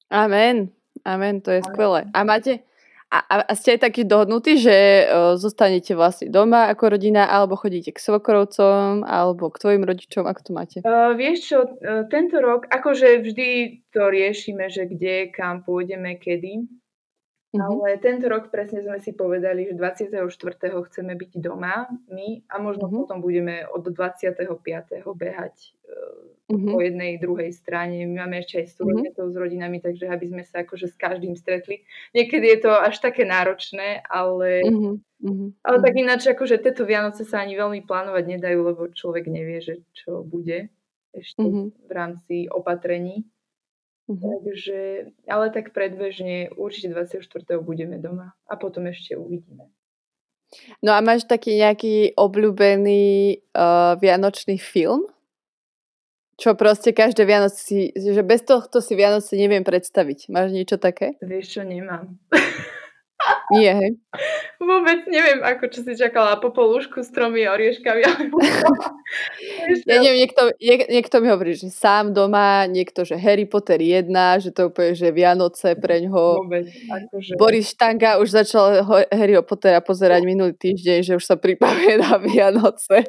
Amen. 0.09 0.73
Amen, 1.05 1.45
to 1.45 1.53
je 1.53 1.61
Amen. 1.61 1.69
skvelé. 1.69 2.01
A 2.09 2.25
máte, 2.25 2.65
a, 3.07 3.47
a 3.47 3.53
ste 3.55 3.79
aj 3.79 3.87
takí 3.87 4.03
dohodnutí, 4.03 4.59
že 4.59 5.07
uh, 5.07 5.39
zostanete 5.39 5.95
vlastne 5.95 6.27
doma 6.27 6.67
ako 6.67 6.99
rodina, 6.99 7.23
alebo 7.23 7.55
chodíte 7.55 7.95
k 7.95 8.03
svokrovcom, 8.03 9.07
alebo 9.07 9.47
k 9.47 9.61
tvojim 9.63 9.83
rodičom, 9.87 10.27
ako 10.27 10.41
to 10.43 10.51
máte? 10.51 10.77
Uh, 10.83 11.15
vieš 11.15 11.47
čo, 11.47 11.59
uh, 11.63 12.03
tento 12.11 12.43
rok, 12.43 12.67
akože 12.67 13.23
vždy 13.23 13.49
to 13.95 14.11
riešime, 14.11 14.67
že 14.67 14.91
kde, 14.91 15.31
kam 15.31 15.63
pôjdeme, 15.63 16.19
kedy. 16.19 16.67
Mm-hmm. 16.67 17.63
Ale 17.63 17.95
tento 18.03 18.27
rok 18.27 18.51
presne 18.51 18.83
sme 18.83 18.99
si 18.99 19.15
povedali, 19.15 19.71
že 19.71 19.79
24. 19.79 20.27
chceme 20.91 21.15
byť 21.15 21.31
doma 21.39 21.87
my 22.11 22.43
a 22.51 22.59
možno 22.59 22.91
mm-hmm. 22.91 23.07
potom 23.07 23.17
budeme 23.23 23.63
od 23.71 23.87
25. 23.87 24.35
behať 25.15 25.76
mm-hmm. 26.47 26.71
po 26.71 26.77
jednej, 26.79 27.11
druhej 27.19 27.51
strane. 27.51 28.07
My 28.07 28.25
máme 28.25 28.39
ešte 28.41 28.63
aj 28.63 28.67
súrodenecov 28.75 29.23
mm-hmm. 29.27 29.37
s 29.37 29.41
rodinami, 29.43 29.77
takže 29.83 30.05
aby 30.07 30.25
sme 30.31 30.43
sa 30.47 30.63
akože 30.63 30.87
s 30.91 30.95
každým 30.95 31.35
stretli. 31.35 31.83
Niekedy 32.15 32.45
je 32.57 32.59
to 32.63 32.71
až 32.71 32.95
také 33.03 33.27
náročné, 33.27 34.01
ale, 34.07 34.63
mm-hmm. 34.63 35.63
ale 35.63 35.77
tak 35.83 35.93
mhm. 35.93 36.01
ináč 36.07 36.21
akože 36.31 36.63
tieto 36.63 36.87
Vianoce 36.87 37.27
sa 37.27 37.43
ani 37.43 37.59
veľmi 37.59 37.83
plánovať 37.83 38.23
nedajú, 38.37 38.59
lebo 38.63 38.81
človek 38.91 39.27
nevie, 39.27 39.59
že 39.59 39.83
čo 39.91 40.23
bude 40.23 40.71
ešte 41.11 41.43
v 41.87 41.91
rámci 41.91 42.47
opatrení. 42.47 43.27
Takže, 44.07 45.11
ale 45.27 45.51
tak 45.51 45.75
predbežne 45.75 46.55
určite 46.55 46.95
24. 46.95 47.59
budeme 47.59 47.99
doma 47.99 48.31
a 48.47 48.55
potom 48.55 48.87
ešte 48.87 49.19
uvidíme. 49.19 49.67
No 50.79 50.95
a 50.95 51.03
máš 51.03 51.27
taký 51.27 51.59
nejaký 51.59 52.15
obľúbený 52.15 53.35
uh, 53.51 53.99
vianočný 53.99 54.55
film? 54.55 55.11
Čo 56.37 56.53
proste 56.53 56.93
každé 56.93 57.25
Vianoce 57.25 57.57
si, 57.57 57.89
že 57.97 58.21
bez 58.21 58.45
tohto 58.45 58.77
si 58.77 58.93
Vianoce 58.93 59.33
neviem 59.33 59.65
predstaviť. 59.65 60.29
Máš 60.29 60.53
niečo 60.53 60.77
také? 60.77 61.17
Vieš 61.17 61.57
čo, 61.57 61.61
nemám. 61.65 62.13
Nie, 63.49 63.73
hej. 63.73 63.91
Vôbec 64.61 65.07
neviem, 65.09 65.39
ako 65.41 65.71
čo 65.71 65.79
si 65.85 65.93
čakala, 65.97 66.37
popolúšku 66.37 67.01
s 67.01 67.09
tromi 67.09 67.45
orieškami. 67.47 68.01
ja 69.89 69.97
neviem, 70.03 70.25
niekto, 70.25 70.51
niek- 70.57 70.89
niekto 70.89 71.15
mi 71.23 71.31
hovorí, 71.31 71.57
že 71.57 71.71
sám 71.71 72.13
doma, 72.13 72.67
niekto, 72.69 73.07
že 73.07 73.17
Harry 73.17 73.47
Potter 73.47 73.79
1, 73.79 74.09
že 74.43 74.49
to 74.53 74.69
úplne, 74.69 74.93
že 74.93 75.09
Vianoce 75.13 75.73
pre 75.79 76.03
ňoho. 76.05 76.45
Vôbec, 76.45 76.67
akože... 76.69 77.39
Boris 77.39 77.73
Štanga 77.73 78.21
už 78.21 78.29
začal 78.43 78.85
Harry 79.09 79.39
Pottera 79.41 79.79
pozerať 79.81 80.21
minulý 80.27 80.53
týždeň, 80.53 80.99
že 81.05 81.13
už 81.17 81.23
sa 81.25 81.39
pripravuje 81.39 81.97
na 81.97 82.19
Vianoce. 82.21 83.01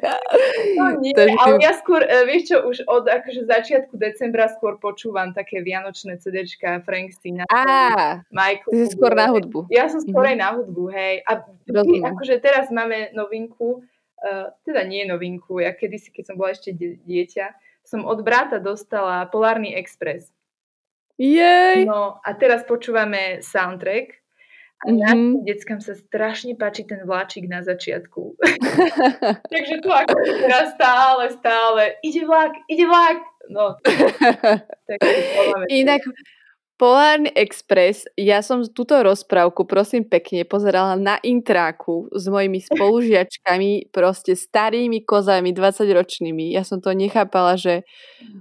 No 0.77 0.95
nie, 1.01 1.13
Takže 1.13 1.37
ale 1.37 1.59
ja 1.59 1.73
skôr, 1.75 2.01
e, 2.05 2.17
vieš 2.25 2.53
čo, 2.53 2.57
už 2.65 2.77
od 2.87 3.05
akože 3.09 3.45
začiatku 3.45 3.93
decembra 3.99 4.47
skôr 4.47 4.79
počúvam 4.79 5.35
také 5.35 5.59
vianočné 5.59 6.17
CDčka 6.17 6.81
Frank 6.87 7.11
Sinatra, 7.19 8.23
Michael. 8.31 8.71
Ty 8.71 8.77
si 8.77 8.87
skôr 8.93 9.11
na 9.13 9.27
hudbu. 9.27 9.67
Ja 9.67 9.91
som 9.91 9.98
skôr 10.03 10.11
skôr 10.19 10.25
aj 10.31 10.37
na 10.39 10.49
hudbu, 10.55 10.83
hej. 10.91 11.15
A 11.27 11.31
my, 11.71 11.97
akože 12.15 12.35
teraz 12.43 12.67
máme 12.71 13.11
novinku, 13.15 13.83
uh, 14.23 14.51
teda 14.67 14.83
nie 14.83 15.07
novinku, 15.07 15.59
ja 15.63 15.71
kedysi, 15.71 16.11
keď 16.11 16.23
som 16.31 16.35
bola 16.35 16.51
ešte 16.51 16.75
dieťa, 16.77 17.45
som 17.87 18.05
od 18.05 18.21
brata 18.21 18.59
dostala 18.59 19.25
Polárny 19.31 19.73
Express. 19.73 20.29
Jej! 21.19 21.83
No 21.83 22.23
a 22.23 22.29
teraz 22.37 22.63
počúvame 22.63 23.43
soundtrack 23.43 24.19
a 24.79 24.87
mm-hmm. 24.87 25.43
deckám 25.43 25.83
sa 25.83 25.91
strašne 25.91 26.55
páči 26.55 26.87
ten 26.87 27.03
vláčik 27.03 27.51
na 27.51 27.59
začiatku. 27.59 28.39
Takže 29.51 29.75
tu 29.83 29.91
ako 29.91 30.15
teraz 30.47 30.71
stále, 30.79 31.23
stále, 31.35 31.99
ide 31.99 32.23
vlak, 32.23 32.55
ide 32.71 32.87
vlak. 32.87 33.19
No, 33.51 33.75
tak, 34.87 34.99
Inak, 35.67 36.07
Polárny 36.79 37.27
Express, 37.35 38.07
ja 38.15 38.39
som 38.39 38.63
túto 38.63 38.95
rozprávku, 38.95 39.67
prosím 39.67 40.07
pekne, 40.07 40.47
pozerala 40.47 40.95
na 40.95 41.19
intráku 41.19 42.07
s 42.15 42.31
mojimi 42.31 42.63
spolužiačkami, 42.71 43.91
proste 43.91 44.39
starými 44.39 45.03
kozami, 45.03 45.51
20-ročnými. 45.51 46.55
Ja 46.55 46.63
som 46.63 46.79
to 46.79 46.95
nechápala, 46.95 47.59
že 47.59 47.83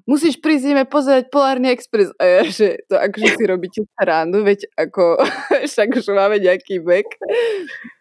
musíš 0.06 0.38
prísť, 0.38 0.70
ideme 0.70 0.86
pozerať 0.86 1.34
Polárny 1.34 1.74
Express. 1.74 2.14
A 2.22 2.24
ja, 2.24 2.42
že 2.46 2.78
to 2.86 2.94
akože 2.94 3.28
si 3.34 3.42
robíte 3.42 3.80
srandu, 3.98 4.46
veď 4.46 4.70
ako 4.78 5.18
však 5.74 5.98
už 5.98 6.06
máme 6.14 6.38
nejaký 6.38 6.78
vek. 6.78 7.18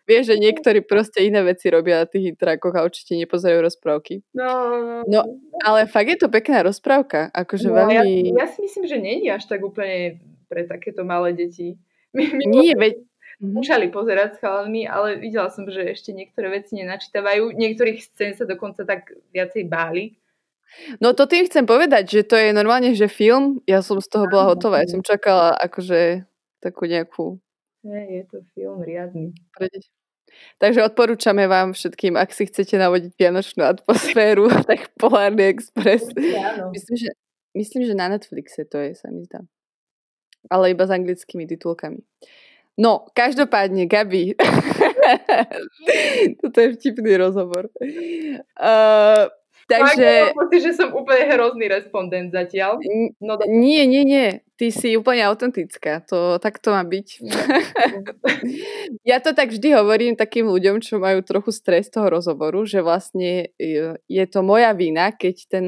Vieš, 0.08 0.32
že 0.32 0.36
niektorí 0.40 0.80
proste 0.88 1.28
iné 1.28 1.44
veci 1.44 1.68
robia 1.68 2.02
na 2.02 2.08
tých 2.08 2.32
intrákoch 2.32 2.72
a 2.80 2.88
určite 2.88 3.20
nepozerajú 3.20 3.60
rozprávky. 3.60 4.24
No, 4.32 4.48
no, 4.48 4.96
no, 5.04 5.22
ale 5.60 5.84
fakt 5.84 6.08
je 6.08 6.16
to 6.16 6.32
pekná 6.32 6.64
rozprávka. 6.64 7.28
Akože 7.36 7.68
no, 7.68 7.76
veľmi... 7.76 8.32
Ja, 8.32 8.44
ja 8.44 8.48
si 8.48 8.64
myslím, 8.64 8.88
že 8.88 8.98
je 9.04 9.28
až 9.28 9.44
tak 9.52 9.60
úplne 9.60 10.24
pre 10.48 10.64
takéto 10.64 11.04
malé 11.04 11.36
deti. 11.36 11.76
Nie, 12.48 12.74
veď... 12.80 13.04
Museli 13.38 13.94
pozerať 13.94 14.34
s 14.34 14.42
chalami, 14.42 14.90
ale 14.90 15.22
videla 15.22 15.54
som, 15.54 15.70
že 15.70 15.94
ešte 15.94 16.10
niektoré 16.10 16.50
veci 16.50 16.74
nenačítavajú. 16.74 17.54
Niektorých 17.54 18.02
scén 18.02 18.34
sa 18.34 18.50
dokonca 18.50 18.82
tak 18.82 19.14
viacej 19.30 19.70
báli. 19.70 20.18
No 20.98 21.14
to 21.14 21.30
tým 21.30 21.46
chcem 21.46 21.64
povedať, 21.70 22.10
že 22.10 22.22
to 22.26 22.36
je 22.36 22.50
normálne, 22.50 22.98
že 22.98 23.06
film, 23.06 23.62
ja 23.70 23.86
som 23.86 24.02
z 24.02 24.10
toho 24.10 24.26
bola 24.26 24.52
hotová, 24.52 24.84
ja 24.84 24.90
som 24.90 25.06
čakala 25.06 25.54
akože 25.54 26.26
takú 26.60 26.90
nejakú... 26.90 27.38
Je 27.86 28.24
to 28.32 28.42
film 28.56 28.82
riadny. 28.82 29.34
Takže 30.60 30.84
odporúčame 30.84 31.48
vám 31.48 31.72
všetkým, 31.72 32.20
ak 32.20 32.36
si 32.36 32.46
chcete 32.52 32.76
navodiť 32.76 33.16
vianočnú 33.16 33.64
atmosféru, 33.64 34.52
tak 34.70 34.92
Polárny 35.00 35.56
Express. 35.56 36.10
Myslím, 36.74 36.98
že, 36.98 37.10
myslím, 37.56 37.82
že 37.88 37.94
na 37.96 38.12
Netflixe 38.12 38.68
to 38.68 38.78
je, 38.78 38.92
sa 38.98 39.08
mi 39.08 39.24
zdá 39.24 39.46
ale 40.50 40.72
iba 40.72 40.88
s 40.88 40.92
anglickými 40.92 41.48
titulkami. 41.48 42.00
No, 42.78 43.10
každopádne, 43.14 43.90
Gabi. 43.90 44.38
Toto 46.42 46.58
je 46.62 46.78
vtipný 46.78 47.18
rozhovor. 47.18 47.74
Uh, 48.54 49.26
takže... 49.70 50.32
Mám 50.32 50.48
pocit, 50.48 50.62
že 50.64 50.72
som 50.74 50.90
úplne 50.96 51.28
hrozný 51.28 51.68
respondent 51.68 52.32
zatiaľ. 52.32 52.80
No, 53.20 53.38
do... 53.38 53.44
Nie, 53.46 53.84
nie, 53.86 54.08
nie. 54.08 54.42
Ty 54.58 54.74
si 54.74 54.98
úplne 54.98 55.28
autentická. 55.28 56.02
To, 56.10 56.42
tak 56.42 56.58
to 56.64 56.74
má 56.74 56.82
byť. 56.82 57.08
ja 59.12 59.22
to 59.22 59.36
tak 59.38 59.54
vždy 59.54 59.78
hovorím 59.78 60.18
takým 60.18 60.50
ľuďom, 60.50 60.82
čo 60.82 60.98
majú 60.98 61.22
trochu 61.22 61.54
stres 61.54 61.94
toho 61.94 62.10
rozhovoru, 62.10 62.66
že 62.66 62.82
vlastne 62.82 63.54
je 64.08 64.26
to 64.32 64.40
moja 64.42 64.74
vina, 64.74 65.14
keď 65.14 65.36
ten 65.46 65.66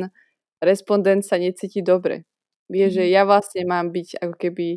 respondent 0.64 1.22
sa 1.22 1.38
necíti 1.38 1.86
dobre. 1.86 2.26
Vie, 2.70 2.90
že 2.90 3.06
mhm. 3.06 3.12
ja 3.14 3.22
vlastne 3.26 3.62
mám 3.66 3.94
byť 3.94 4.22
ako 4.22 4.36
keby 4.36 4.68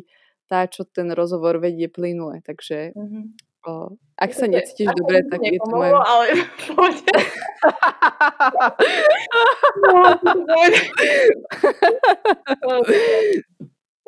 tá, 0.53 0.69
čo 0.69 0.85
ten 0.85 1.09
rozhovor 1.09 1.57
vedie 1.57 1.89
plynule. 1.89 2.45
Takže 2.45 2.93
mm-hmm. 2.93 3.23
O, 3.67 3.95
ak 4.19 4.31
sa 4.33 4.47
necítiš 4.47 4.91
dobre, 4.95 5.23
tak 5.27 5.41
je 5.43 5.59
to 5.59 5.71
moje... 5.71 5.91
ale 5.91 6.25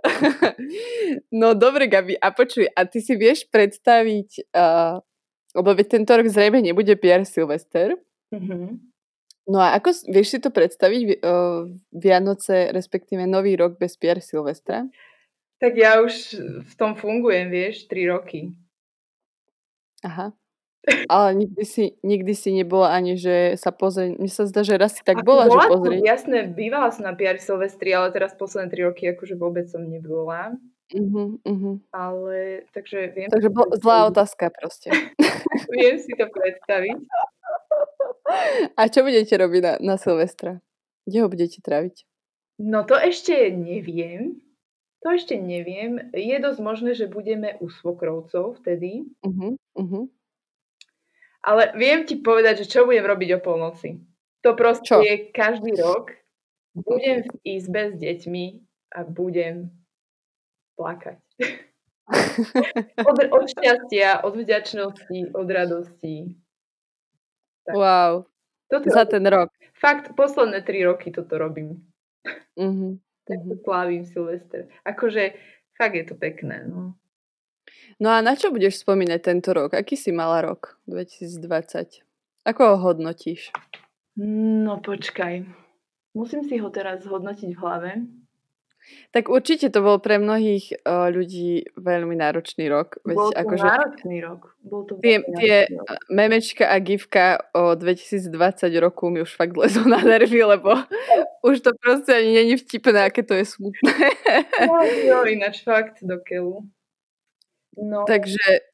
no 1.41 1.57
dobre, 1.57 1.87
Gabi, 1.89 2.13
a 2.21 2.29
počuj, 2.31 2.69
a 2.71 2.85
ty 2.85 3.01
si 3.01 3.17
vieš 3.17 3.49
predstaviť, 3.49 4.53
uh, 4.53 5.01
lebo 5.57 5.73
tento 5.83 6.13
rok 6.13 6.27
zrejme 6.29 6.61
nebude 6.61 6.95
Pierre 6.99 7.25
Silvester, 7.25 7.97
mm-hmm. 8.29 8.95
No 9.45 9.61
a 9.61 9.77
ako 9.77 9.93
vieš 10.09 10.27
si 10.33 10.39
to 10.41 10.49
predstaviť, 10.49 11.21
uh, 11.21 11.69
Vianoce, 11.93 12.73
respektíve 12.73 13.29
Nový 13.29 13.53
rok 13.53 13.77
bez 13.77 13.93
Pierre 13.93 14.17
Silvestra? 14.17 14.89
Tak 15.61 15.73
ja 15.77 16.01
už 16.01 16.13
v 16.65 16.73
tom 16.73 16.97
fungujem, 16.97 17.53
vieš, 17.53 17.85
3 17.85 18.09
roky. 18.09 18.57
Aha. 20.03 20.35
Ale 21.09 21.29
nikdy 21.33 21.63
si, 21.65 21.97
nikdy 22.05 22.33
si 22.37 22.53
nebola 22.53 22.93
ani, 22.93 23.17
že 23.17 23.57
sa 23.57 23.73
pozrie. 23.73 24.13
Mne 24.13 24.29
sa 24.29 24.45
zdá, 24.45 24.61
že 24.61 24.77
raz 24.77 24.93
si 24.93 25.01
tak 25.01 25.25
bola, 25.25 25.49
bola 25.49 25.65
že 25.65 25.69
pozrieť. 25.73 26.01
Jasné, 26.05 26.37
bývala 26.53 26.93
som 26.93 27.09
na 27.09 27.17
Pierre 27.17 27.41
Silvestri, 27.41 27.89
ale 27.89 28.13
teraz 28.13 28.37
posledné 28.37 28.69
3 28.69 28.87
roky 28.93 29.09
akože 29.09 29.33
vôbec 29.33 29.65
som 29.65 29.81
nebola. 29.81 30.53
Uh-huh, 30.93 31.41
uh-huh. 31.41 31.75
Ale, 31.89 32.69
takže 32.69 33.09
viem... 33.17 33.33
Takže 33.33 33.49
bol, 33.49 33.65
zlá 33.81 34.05
otázka 34.05 34.53
proste. 34.53 34.93
viem 35.73 35.97
si 35.97 36.13
to 36.13 36.29
predstaviť. 36.29 37.01
A 38.77 38.81
čo 38.85 39.01
budete 39.01 39.33
robiť 39.33 39.61
na, 39.65 39.73
na 39.81 39.95
Silvestra? 39.97 40.61
Kde 41.09 41.17
ho 41.25 41.27
budete 41.29 41.65
tráviť? 41.65 42.05
No 42.61 42.85
to 42.85 42.93
ešte 42.93 43.33
neviem. 43.49 44.44
To 45.05 45.13
ešte 45.13 45.37
neviem. 45.37 46.01
Je 46.17 46.33
dosť 46.41 46.59
možné, 46.65 46.97
že 46.97 47.05
budeme 47.05 47.61
u 47.61 47.69
svokrovcov 47.69 48.57
vtedy. 48.57 49.05
Uh-huh, 49.21 49.53
uh-huh. 49.77 50.09
Ale 51.45 51.77
viem 51.77 52.09
ti 52.09 52.17
povedať, 52.17 52.65
že 52.65 52.73
čo 52.73 52.89
budem 52.89 53.05
robiť 53.05 53.37
o 53.37 53.43
polnoci. 53.45 54.01
To 54.41 54.57
proste 54.57 54.89
čo? 54.89 55.05
je 55.05 55.29
každý 55.29 55.77
rok. 55.77 56.09
Budem 56.73 57.21
v 57.21 57.37
izbe 57.45 57.93
s 57.93 58.01
deťmi 58.01 58.45
a 58.97 59.05
budem 59.05 59.69
plakať. 60.73 61.21
od, 63.09 63.17
od 63.29 63.45
šťastia, 63.45 64.25
od 64.25 64.33
vďačnosti, 64.41 65.19
od 65.37 65.47
radosti. 65.53 66.33
Tak. 67.69 67.77
Wow. 67.77 68.25
Toto 68.73 68.89
Za 68.89 69.05
ten 69.05 69.21
rok. 69.29 69.53
Fakt, 69.77 70.17
posledné 70.17 70.65
tri 70.65 70.81
roky 70.81 71.13
toto 71.13 71.37
robím. 71.37 71.85
Uh-huh. 72.57 72.97
Tak 73.25 73.41
to 73.41 73.55
slávim 73.65 74.05
Silvester. 74.05 74.69
Akože, 74.85 75.33
fakt 75.77 75.97
je 75.97 76.05
to 76.05 76.15
pekné. 76.15 76.69
No. 76.69 76.93
no 77.97 78.09
a 78.13 78.21
na 78.21 78.37
čo 78.37 78.53
budeš 78.53 78.85
spomínať 78.85 79.19
tento 79.21 79.49
rok? 79.53 79.73
Aký 79.73 79.97
si 79.97 80.13
mala 80.13 80.45
rok 80.45 80.77
2020? 80.85 82.05
Ako 82.45 82.61
ho 82.61 82.77
hodnotíš? 82.77 83.49
No 84.21 84.77
počkaj. 84.79 85.43
Musím 86.15 86.45
si 86.47 86.61
ho 86.61 86.69
teraz 86.69 87.03
zhodnotiť 87.03 87.51
v 87.51 87.59
hlave. 87.59 87.91
Tak 89.11 89.31
určite 89.31 89.71
to 89.71 89.79
bol 89.79 89.97
pre 89.97 90.19
mnohých 90.19 90.75
uh, 90.83 91.07
ľudí 91.07 91.71
veľmi 91.79 92.19
náročný 92.19 92.67
rok. 92.67 92.99
Veď 93.07 93.15
bol 93.15 93.29
to 93.31 93.39
akože, 93.39 93.65
náročný 93.65 94.17
rok. 94.21 94.41
Bol 94.61 94.81
to 94.85 94.93
tie, 94.99 95.23
tie 95.39 95.55
rok. 95.71 95.99
memečka 96.11 96.67
a 96.67 96.75
gifka 96.83 97.41
o 97.55 97.73
2020 97.73 98.29
roku 98.83 99.09
mi 99.09 99.23
už 99.23 99.33
fakt 99.33 99.55
lezú 99.55 99.87
na 99.87 100.03
nervy, 100.03 100.43
lebo 100.43 100.75
už 101.47 101.63
to 101.63 101.71
proste 101.79 102.11
ani 102.11 102.31
není 102.43 102.53
vtipné, 102.59 103.07
aké 103.07 103.23
to 103.23 103.33
je 103.33 103.45
smutné. 103.45 103.93
no, 104.67 104.77
jo, 105.09 105.17
ináč 105.25 105.63
fakt 105.63 106.03
do 106.03 106.19
keľu. 106.19 106.67
No. 107.75 108.07
Takže 108.07 108.67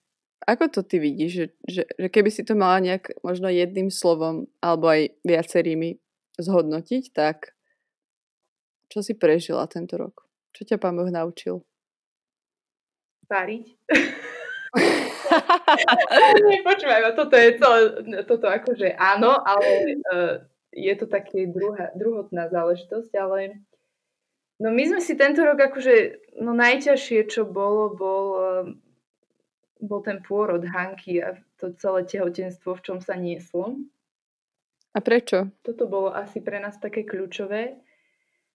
ako 0.46 0.66
to 0.74 0.82
ty 0.84 0.98
vidíš, 0.98 1.32
že, 1.32 1.46
že, 1.70 1.84
že 1.98 2.08
keby 2.10 2.30
si 2.34 2.42
to 2.42 2.58
mala 2.58 2.82
nejak 2.82 3.14
možno 3.22 3.50
jedným 3.50 3.94
slovom 3.94 4.50
alebo 4.62 4.90
aj 4.90 5.14
viacerými 5.22 6.02
zhodnotiť, 6.42 7.14
tak 7.14 7.54
čo 8.92 9.00
si 9.00 9.16
prežila 9.16 9.64
tento 9.72 9.96
rok? 9.96 10.28
Čo 10.52 10.68
ťa 10.68 10.78
pán 10.78 11.00
Boh 11.00 11.08
naučil? 11.08 11.64
Váriť. 13.32 13.66
Počúvaj, 16.68 17.16
toto 17.16 17.36
je 17.36 17.52
to, 17.60 17.70
toto 18.28 18.48
akože 18.48 18.96
áno, 18.96 19.36
ale 19.40 20.00
uh, 20.12 20.36
je 20.72 20.94
to 20.96 21.06
také 21.08 21.48
druhá, 21.48 21.92
druhotná 21.96 22.48
záležitosť, 22.48 23.12
ale 23.20 23.60
no 24.60 24.72
my 24.72 24.84
sme 24.96 25.02
si 25.04 25.20
tento 25.20 25.44
rok 25.44 25.60
akože, 25.60 25.96
no 26.40 26.56
najťažšie, 26.56 27.28
čo 27.28 27.44
bolo, 27.44 27.92
bol, 27.92 28.26
uh, 28.40 28.66
bol 29.84 30.00
ten 30.04 30.24
pôrod 30.24 30.64
Hanky 30.64 31.20
a 31.20 31.36
to 31.60 31.76
celé 31.76 32.08
tehotenstvo, 32.08 32.76
v 32.76 32.84
čom 32.84 32.98
sa 33.04 33.20
nieslo. 33.20 33.76
A 34.92 35.00
prečo? 35.00 35.48
Toto 35.64 35.88
bolo 35.88 36.12
asi 36.12 36.44
pre 36.44 36.60
nás 36.60 36.76
také 36.76 37.08
kľúčové. 37.08 37.80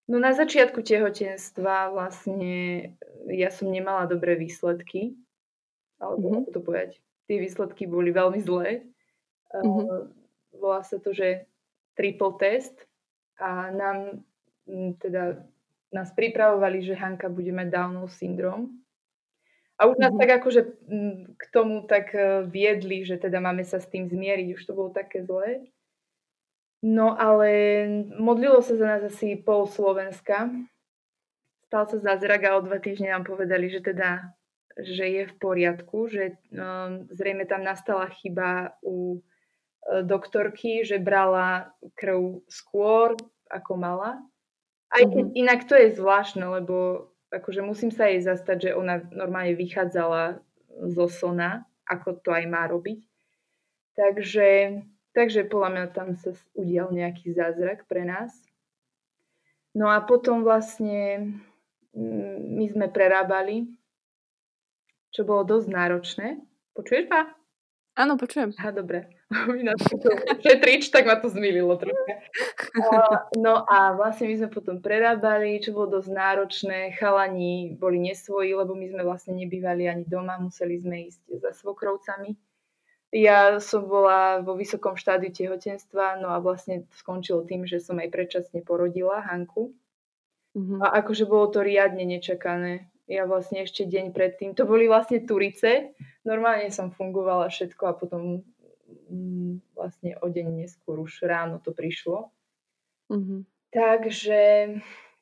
No 0.06 0.22
na 0.22 0.30
začiatku 0.30 0.86
tehotenstva 0.86 1.90
vlastne 1.90 2.94
ja 3.26 3.50
som 3.50 3.74
nemala 3.74 4.06
dobré 4.06 4.38
výsledky, 4.38 5.18
alebo 5.98 6.30
mm-hmm. 6.30 6.40
ako 6.46 6.50
to 6.54 6.60
povedať, 6.62 6.90
tie 7.26 7.42
výsledky 7.42 7.90
boli 7.90 8.14
veľmi 8.14 8.38
zlé. 8.38 8.86
Mm-hmm. 9.50 9.86
Uh, 9.90 10.06
volá 10.54 10.86
sa 10.86 11.02
to, 11.02 11.10
že 11.10 11.50
triple 11.98 12.38
test 12.38 12.86
a 13.42 13.74
nám 13.74 14.22
teda 15.02 15.42
nás 15.94 16.10
pripravovali, 16.12 16.82
že 16.82 16.98
Hanka 16.98 17.30
bude 17.30 17.50
mať 17.54 17.68
Downov 17.70 18.10
syndrom. 18.14 18.74
A 19.76 19.86
už 19.86 20.00
nás 20.00 20.14
mm-hmm. 20.14 20.22
tak 20.22 20.30
akože 20.40 20.60
k 21.36 21.44
tomu 21.52 21.84
tak 21.84 22.16
e, 22.16 22.48
viedli, 22.48 23.04
že 23.04 23.20
teda 23.20 23.44
máme 23.44 23.60
sa 23.60 23.76
s 23.76 23.84
tým 23.92 24.08
zmieriť, 24.08 24.56
už 24.56 24.62
to 24.64 24.72
bolo 24.72 24.88
také 24.88 25.20
zlé. 25.20 25.68
No 26.86 27.18
ale 27.18 27.50
modlilo 28.14 28.62
sa 28.62 28.78
za 28.78 28.86
nás 28.86 29.02
asi 29.02 29.34
pol 29.34 29.66
Slovenska. 29.66 30.54
Stal 31.66 31.90
sa 31.90 31.98
zázrak 31.98 32.46
a 32.46 32.54
o 32.54 32.62
dva 32.62 32.78
týždne 32.78 33.10
nám 33.10 33.26
povedali, 33.26 33.66
že 33.66 33.82
teda 33.82 34.36
že 34.76 35.08
je 35.08 35.24
v 35.24 35.34
poriadku, 35.40 36.04
že 36.12 36.36
um, 36.52 37.08
zrejme 37.08 37.48
tam 37.48 37.64
nastala 37.64 38.12
chyba 38.12 38.76
u 38.84 39.16
uh, 39.16 40.04
doktorky, 40.04 40.84
že 40.84 41.00
brala 41.00 41.72
krv 41.96 42.44
skôr, 42.44 43.16
ako 43.48 43.72
mala. 43.80 44.20
Aj 44.92 45.00
keď 45.00 45.32
mm-hmm. 45.32 45.42
inak 45.42 45.64
to 45.64 45.80
je 45.80 45.96
zvláštne, 45.96 46.44
lebo 46.44 47.08
akože 47.32 47.64
musím 47.64 47.88
sa 47.88 48.12
jej 48.12 48.20
zastať, 48.20 48.70
že 48.70 48.76
ona 48.76 49.00
normálne 49.16 49.56
vychádzala 49.56 50.44
zo 50.92 51.06
sona, 51.08 51.64
ako 51.88 52.20
to 52.20 52.30
aj 52.36 52.44
má 52.44 52.68
robiť. 52.68 53.00
Takže, 53.96 54.48
takže 55.16 55.48
podľa 55.48 55.70
mňa 55.72 55.84
tam 55.96 56.12
sa 56.20 56.36
udial 56.52 56.92
nejaký 56.92 57.32
zázrak 57.32 57.88
pre 57.88 58.04
nás. 58.04 58.36
No 59.72 59.88
a 59.88 60.04
potom 60.04 60.44
vlastne 60.44 61.32
mm, 61.96 62.36
my 62.60 62.64
sme 62.68 62.86
prerábali 62.92 63.72
čo 65.16 65.24
bolo 65.24 65.48
dosť 65.48 65.68
náročné. 65.72 66.28
Počuješ 66.76 67.08
ma? 67.08 67.32
Áno, 67.96 68.20
počujem. 68.20 68.52
Aha, 68.60 68.76
dobre. 68.76 69.08
Šetrič, 70.44 70.92
tak 70.92 71.08
ma 71.08 71.16
to 71.16 71.32
zmililo 71.32 71.80
trochu. 71.80 71.96
No 73.40 73.64
a 73.64 73.96
vlastne 73.96 74.28
my 74.28 74.44
sme 74.44 74.50
potom 74.52 74.84
prerábali, 74.84 75.56
čo 75.64 75.72
bolo 75.72 75.96
dosť 75.96 76.12
náročné. 76.12 76.92
Chalani 77.00 77.72
boli 77.80 78.04
nesvoji, 78.04 78.52
lebo 78.52 78.76
my 78.76 78.92
sme 78.92 79.02
vlastne 79.08 79.40
nebývali 79.40 79.88
ani 79.88 80.04
doma, 80.04 80.36
museli 80.36 80.76
sme 80.76 81.08
ísť 81.08 81.40
za 81.40 81.56
svokrovcami. 81.56 82.36
Ja 83.14 83.62
som 83.62 83.86
bola 83.86 84.42
vo 84.42 84.58
vysokom 84.58 84.98
štádiu 84.98 85.30
tehotenstva, 85.30 86.18
no 86.18 86.34
a 86.34 86.42
vlastne 86.42 86.90
skončilo 86.98 87.46
tým, 87.46 87.62
že 87.64 87.78
som 87.78 87.96
aj 88.02 88.10
predčasne 88.10 88.60
porodila 88.66 89.22
Hanku. 89.22 89.72
Mm-hmm. 90.58 90.80
A 90.82 90.86
akože 91.04 91.28
bolo 91.28 91.52
to 91.52 91.62
riadne 91.62 92.02
nečakané 92.02 92.90
ja 93.06 93.22
vlastne 93.24 93.62
ešte 93.62 93.86
deň 93.86 94.10
predtým, 94.10 94.50
to 94.58 94.66
boli 94.66 94.90
vlastne 94.90 95.22
Turice, 95.22 95.94
normálne 96.26 96.74
som 96.74 96.90
fungovala 96.90 97.46
všetko 97.46 97.82
a 97.86 97.94
potom 97.94 98.42
mm, 99.06 99.78
vlastne 99.78 100.18
o 100.18 100.26
deň 100.26 100.66
neskôr 100.66 100.98
už 100.98 101.22
ráno 101.22 101.62
to 101.62 101.70
prišlo. 101.70 102.34
Mm-hmm. 103.06 103.40
Takže 103.70 104.38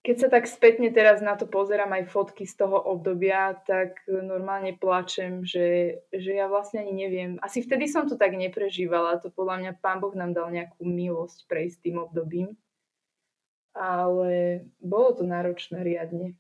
keď 0.05 0.17
sa 0.21 0.29
tak 0.29 0.45
spätne 0.45 0.93
teraz 0.93 1.25
na 1.25 1.33
to 1.33 1.49
pozerám 1.49 1.89
aj 1.97 2.13
fotky 2.13 2.45
z 2.45 2.61
toho 2.61 2.77
obdobia, 2.77 3.57
tak 3.65 4.05
normálne 4.05 4.77
plačem, 4.77 5.49
že, 5.49 5.97
že 6.13 6.37
ja 6.37 6.45
vlastne 6.45 6.85
ani 6.85 6.93
neviem. 6.93 7.41
Asi 7.41 7.65
vtedy 7.65 7.89
som 7.89 8.05
to 8.05 8.21
tak 8.21 8.37
neprežívala. 8.37 9.17
To 9.25 9.33
podľa 9.33 9.65
mňa 9.65 9.73
Pán 9.81 10.05
Boh 10.05 10.13
nám 10.13 10.37
dal 10.37 10.53
nejakú 10.53 10.85
milosť 10.85 11.49
prejsť 11.49 11.89
tým 11.89 11.97
obdobím. 12.05 12.53
Ale 13.73 14.69
bolo 14.77 15.17
to 15.17 15.25
náročné 15.25 15.81
riadne. 15.81 16.37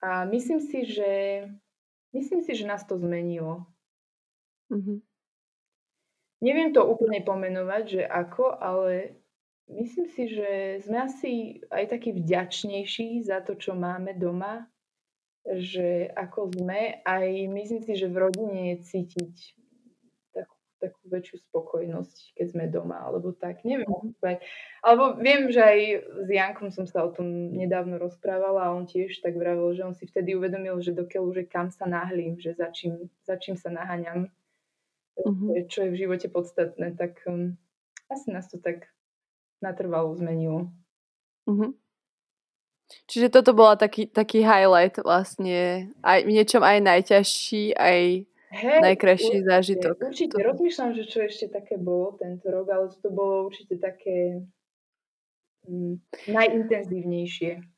A 0.00 0.24
myslím 0.32 0.64
si, 0.64 0.88
že, 0.88 1.12
myslím 2.16 2.40
si, 2.40 2.56
že 2.56 2.64
nás 2.64 2.80
to 2.88 2.96
zmenilo. 2.96 3.68
Mm-hmm. 4.72 4.98
Neviem 6.42 6.70
to 6.72 6.88
úplne 6.88 7.20
pomenovať, 7.20 7.82
že 7.86 8.02
ako, 8.08 8.56
ale 8.56 9.20
myslím 9.78 10.06
si, 10.12 10.22
že 10.28 10.50
sme 10.84 10.98
asi 11.08 11.32
aj 11.72 11.84
takí 11.92 12.12
vďačnejší 12.12 13.24
za 13.24 13.40
to, 13.40 13.56
čo 13.56 13.72
máme 13.72 14.14
doma, 14.14 14.68
že 15.42 16.06
ako 16.14 16.54
sme, 16.54 17.02
aj 17.02 17.26
myslím 17.50 17.80
si, 17.82 17.92
že 17.98 18.06
v 18.06 18.20
rodine 18.20 18.60
je 18.74 18.76
cítiť 18.86 19.34
takú 20.82 20.98
väčšiu 21.06 21.38
spokojnosť, 21.46 22.34
keď 22.34 22.46
sme 22.50 22.64
doma, 22.66 22.98
alebo 22.98 23.30
tak, 23.30 23.62
neviem 23.62 23.86
mm. 23.86 24.18
Alebo 24.82 25.14
viem, 25.22 25.46
že 25.54 25.62
aj 25.62 25.80
s 26.26 26.28
Jankom 26.28 26.74
som 26.74 26.90
sa 26.90 27.06
o 27.06 27.14
tom 27.14 27.54
nedávno 27.54 28.02
rozprávala 28.02 28.66
a 28.66 28.74
on 28.74 28.90
tiež 28.90 29.22
tak 29.22 29.38
vravil, 29.38 29.70
že 29.78 29.86
on 29.86 29.94
si 29.94 30.10
vtedy 30.10 30.34
uvedomil, 30.34 30.82
že 30.82 30.90
dokiaľ 30.90 31.24
že 31.30 31.42
kam 31.46 31.70
sa 31.70 31.86
nahlím, 31.86 32.42
že 32.42 32.58
za 32.58 32.74
čím, 32.74 33.06
za 33.22 33.38
čím 33.38 33.54
sa 33.54 33.70
naháňam, 33.70 34.26
mm-hmm. 35.22 35.70
čo 35.70 35.86
je 35.86 35.90
v 35.94 36.00
živote 36.02 36.26
podstatné, 36.26 36.98
tak 36.98 37.22
um, 37.30 37.54
asi 38.10 38.34
nás 38.34 38.50
to 38.50 38.58
tak 38.58 38.90
natrvalo 39.62 40.12
zmenilo. 40.18 40.68
Mm-hmm. 41.48 41.70
Čiže 43.08 43.32
toto 43.32 43.56
bola 43.56 43.78
taký, 43.78 44.04
taký 44.10 44.44
highlight 44.44 45.00
vlastne, 45.00 45.88
aj 46.04 46.28
v 46.28 46.30
niečom 46.36 46.60
aj 46.60 46.78
najťažší, 46.84 47.72
aj 47.72 48.28
Hej, 48.52 48.78
najkrajší 48.84 49.40
určite, 49.40 49.48
zážitok. 49.48 49.94
Určite, 49.96 50.36
to... 50.36 50.44
rozmýšľam, 50.44 50.90
že 50.92 51.04
čo 51.08 51.18
ešte 51.24 51.46
také 51.48 51.80
bolo 51.80 52.20
tento 52.20 52.52
rok, 52.52 52.68
ale 52.68 52.92
to 52.92 53.08
bolo 53.08 53.48
určite 53.48 53.80
také 53.80 54.44
mm, 55.64 56.04
najintenzívnejšie. 56.28 57.71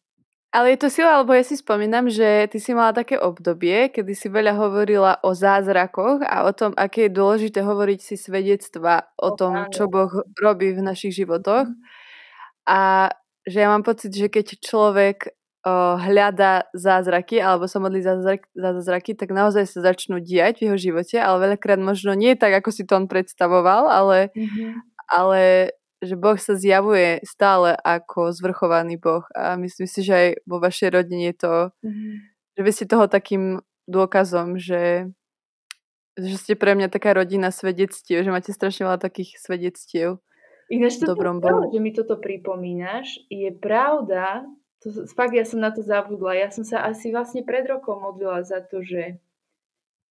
Ale 0.55 0.79
je 0.79 0.87
to 0.87 0.89
sila, 0.89 1.19
lebo 1.19 1.35
ja 1.35 1.43
si 1.43 1.59
spomínam, 1.59 2.07
že 2.07 2.47
ty 2.47 2.63
si 2.63 2.79
mala 2.79 2.95
také 2.95 3.19
obdobie, 3.19 3.91
kedy 3.91 4.15
si 4.15 4.31
veľa 4.31 4.55
hovorila 4.55 5.19
o 5.27 5.35
zázrakoch 5.35 6.23
a 6.23 6.47
o 6.47 6.55
tom, 6.55 6.71
aké 6.79 7.11
je 7.11 7.17
dôležité 7.19 7.59
hovoriť 7.67 7.99
si 7.99 8.15
svedectva 8.15 9.11
o 9.19 9.35
tom, 9.35 9.67
čo 9.75 9.91
Boh 9.91 10.15
robí 10.39 10.71
v 10.71 10.87
našich 10.87 11.11
životoch. 11.19 11.67
Mhm. 11.67 11.79
A 12.71 13.11
že 13.45 13.67
ja 13.67 13.69
mám 13.69 13.83
pocit, 13.83 14.15
že 14.15 14.31
keď 14.31 14.63
človek 14.63 15.35
uh, 15.67 15.99
hľada 15.99 16.71
zázraky 16.71 17.43
alebo 17.43 17.67
sa 17.67 17.83
modlí 17.83 18.01
za, 18.01 18.23
zázrak, 18.23 18.47
za 18.55 18.71
zázraky, 18.79 19.19
tak 19.19 19.35
naozaj 19.35 19.67
sa 19.69 19.91
začnú 19.91 20.23
diať 20.23 20.63
v 20.63 20.65
jeho 20.71 20.79
živote, 20.79 21.19
ale 21.19 21.51
veľakrát 21.51 21.83
možno 21.83 22.15
nie 22.15 22.39
tak, 22.39 22.63
ako 22.63 22.71
si 22.71 22.87
to 22.87 22.95
on 22.95 23.11
predstavoval, 23.11 23.91
ale, 23.91 24.31
mm-hmm. 24.33 24.71
ale 25.11 25.75
že 26.05 26.17
Boh 26.17 26.37
sa 26.37 26.55
zjavuje 26.55 27.25
stále 27.25 27.75
ako 27.81 28.33
zvrchovaný 28.33 29.01
Boh 29.01 29.25
a 29.33 29.57
myslím 29.57 29.89
si, 29.89 30.01
že 30.05 30.13
aj 30.13 30.29
vo 30.45 30.61
vašej 30.61 30.89
rodine 30.93 31.33
je 31.33 31.37
to, 31.37 31.55
mm-hmm. 31.85 32.15
že 32.57 32.61
vy 32.61 32.71
ste 32.71 32.85
toho 32.89 33.07
takým 33.09 33.65
dôkazom, 33.89 34.57
že, 34.57 35.09
že 36.17 36.37
ste 36.41 36.55
pre 36.57 36.77
mňa 36.77 36.89
taká 36.89 37.13
rodina 37.13 37.53
svedectiev, 37.53 38.25
že 38.25 38.33
máte 38.33 38.53
strašne 38.53 38.89
veľa 38.89 39.01
takých 39.01 39.37
svedectiev. 39.41 40.21
Ináč 40.73 40.97
to 40.97 41.13
dobrom 41.13 41.45
Bohu. 41.45 41.69
že 41.69 41.81
mi 41.81 41.93
toto 41.93 42.17
pripomínaš, 42.17 43.29
je 43.29 43.53
pravda, 43.53 44.49
to, 44.81 45.05
fakt 45.13 45.37
ja 45.37 45.45
som 45.45 45.61
na 45.61 45.73
to 45.73 45.85
zabudla. 45.85 46.37
Ja 46.37 46.49
som 46.49 46.65
sa 46.65 46.85
asi 46.89 47.13
vlastne 47.13 47.45
pred 47.45 47.69
rokom 47.69 48.01
modlila 48.01 48.45
za 48.45 48.65
to, 48.65 48.81
že, 48.81 49.21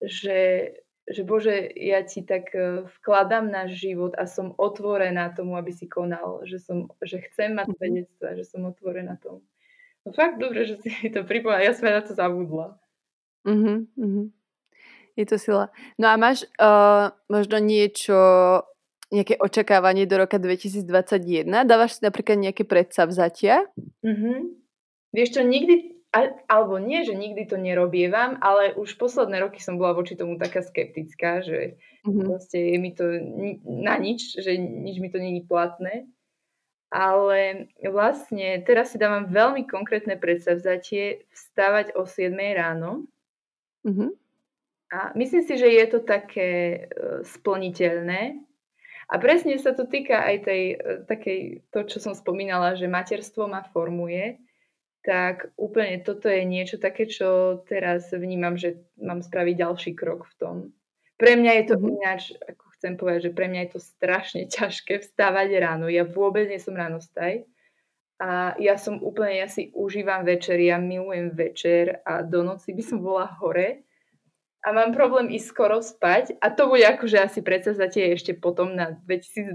že, 0.02 0.74
že 1.04 1.28
Bože, 1.28 1.68
ja 1.76 2.00
ti 2.08 2.24
tak 2.24 2.56
e, 2.56 2.88
vkladám 3.00 3.52
náš 3.52 3.76
život 3.76 4.16
a 4.16 4.24
som 4.24 4.56
otvorená 4.56 5.36
tomu, 5.36 5.60
aby 5.60 5.76
si 5.76 5.84
konal. 5.84 6.48
Že, 6.48 6.58
som, 6.64 6.78
že 7.04 7.20
chcem 7.32 7.56
mať 7.60 7.68
mhm. 7.72 7.76
svedectva, 7.76 8.28
že 8.40 8.44
som 8.48 8.62
otvorená 8.64 9.20
tomu. 9.20 9.44
No 10.04 10.12
fakt 10.12 10.40
dobre, 10.40 10.68
že 10.68 10.80
si 10.84 11.12
to 11.12 11.24
pripomínala. 11.24 11.64
Ja 11.64 11.76
som 11.76 11.88
na 11.88 12.04
to 12.04 12.12
zabudla. 12.12 12.76
Uh-huh, 13.44 13.88
uh-huh. 13.96 14.28
Je 15.16 15.26
to 15.28 15.40
sila. 15.40 15.72
No 16.00 16.12
a 16.12 16.16
máš 16.20 16.48
uh, 16.60 17.12
možno 17.32 17.60
niečo, 17.60 18.16
nejaké 19.14 19.38
očakávanie 19.38 20.10
do 20.10 20.18
roka 20.18 20.42
2021? 20.42 21.46
Dávaš 21.70 22.00
si 22.00 22.02
napríklad 22.02 22.42
nejaké 22.42 22.66
predsavzatia? 22.66 23.70
Uh-huh. 24.02 24.58
Vieš 25.14 25.40
čo, 25.40 25.42
nikdy, 25.46 25.93
alebo 26.46 26.78
nie, 26.78 27.02
že 27.02 27.18
nikdy 27.18 27.50
to 27.50 27.58
nerobievam, 27.58 28.38
ale 28.38 28.78
už 28.78 29.02
posledné 29.02 29.42
roky 29.42 29.58
som 29.58 29.82
bola 29.82 29.98
voči 29.98 30.14
tomu 30.14 30.38
taká 30.38 30.62
skeptická, 30.62 31.42
že 31.42 31.82
mm-hmm. 32.06 32.26
proste 32.30 32.58
je 32.62 32.78
mi 32.78 32.94
to 32.94 33.06
na 33.66 33.98
nič, 33.98 34.38
že 34.38 34.54
nič 34.54 35.02
mi 35.02 35.10
to 35.10 35.18
není 35.18 35.42
platné. 35.42 36.06
Ale 36.94 37.74
vlastne 37.82 38.62
teraz 38.62 38.94
si 38.94 39.02
dávam 39.02 39.26
veľmi 39.26 39.66
konkrétne 39.66 40.14
predsavzatie 40.14 41.26
vstávať 41.34 41.98
o 41.98 42.06
7 42.06 42.30
ráno. 42.54 43.10
Mm-hmm. 43.82 44.10
A 44.94 44.98
myslím 45.18 45.42
si, 45.42 45.58
že 45.58 45.74
je 45.74 45.86
to 45.90 46.06
také 46.06 46.86
uh, 46.86 47.26
splniteľné. 47.26 48.38
A 49.10 49.14
presne 49.18 49.58
sa 49.58 49.74
to 49.74 49.90
týka 49.90 50.22
aj 50.22 50.36
tej, 50.46 50.64
uh, 50.78 51.02
takej, 51.10 51.66
to, 51.74 51.90
čo 51.90 51.98
som 51.98 52.14
spomínala, 52.14 52.78
že 52.78 52.86
materstvo 52.86 53.50
ma 53.50 53.66
formuje 53.74 54.38
tak 55.04 55.52
úplne 55.60 56.00
toto 56.00 56.32
je 56.32 56.48
niečo 56.48 56.80
také, 56.80 57.06
čo 57.12 57.60
teraz 57.68 58.10
vnímam, 58.16 58.56
že 58.56 58.80
mám 58.96 59.20
spraviť 59.20 59.56
ďalší 59.60 59.92
krok 60.00 60.32
v 60.32 60.36
tom. 60.40 60.56
Pre 61.20 61.34
mňa 61.36 61.52
je 61.60 61.64
to 61.68 61.76
mm-hmm. 61.76 61.96
ináč, 62.00 62.22
ako 62.40 62.66
chcem 62.80 62.94
povedať, 62.96 63.20
že 63.30 63.36
pre 63.36 63.48
mňa 63.52 63.62
je 63.68 63.72
to 63.76 63.82
strašne 63.84 64.42
ťažké 64.56 65.04
vstávať 65.04 65.50
ráno. 65.60 65.92
Ja 65.92 66.08
vôbec 66.08 66.48
nie 66.48 66.58
som 66.58 66.74
ráno 66.74 67.04
staj. 67.04 67.44
A 68.24 68.56
ja 68.56 68.80
som 68.80 69.04
úplne, 69.04 69.44
ja 69.44 69.52
si 69.52 69.76
užívam 69.76 70.24
večer, 70.24 70.56
ja 70.64 70.80
milujem 70.80 71.36
večer 71.36 72.00
a 72.08 72.24
do 72.24 72.40
noci 72.40 72.72
by 72.72 72.84
som 72.86 73.04
bola 73.04 73.28
hore. 73.44 73.84
A 74.64 74.72
mám 74.72 74.96
problém 74.96 75.28
ísť 75.28 75.48
skoro 75.52 75.84
spať 75.84 76.40
a 76.40 76.48
to 76.48 76.72
bude 76.72 76.88
akože 76.88 77.20
asi 77.20 77.44
predsazatie 77.44 78.16
ešte 78.16 78.32
potom 78.32 78.80
na 78.80 78.96
2022 79.04 79.52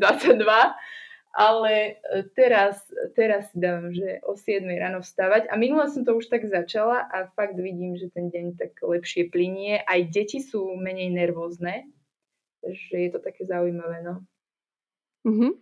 ale 1.38 2.02
e, 2.02 2.26
teraz, 2.34 2.82
teraz 3.14 3.54
si 3.54 3.62
dávam, 3.62 3.94
že 3.94 4.18
o 4.26 4.34
7 4.34 4.66
ráno 4.74 5.06
vstávať 5.06 5.46
a 5.46 5.54
minule 5.54 5.86
som 5.86 6.02
to 6.02 6.18
už 6.18 6.26
tak 6.26 6.42
začala 6.50 7.06
a 7.14 7.30
fakt 7.38 7.54
vidím, 7.54 7.94
že 7.94 8.10
ten 8.10 8.26
deň 8.26 8.58
tak 8.58 8.74
lepšie 8.82 9.30
plinie. 9.30 9.78
Aj 9.86 10.02
deti 10.02 10.42
sú 10.42 10.74
menej 10.74 11.14
nervózne, 11.14 11.86
že 12.66 12.96
je 13.06 13.10
to 13.14 13.22
také 13.22 13.46
zaujímavé, 13.46 14.02
no. 14.02 14.26
Mm-hmm. 15.22 15.52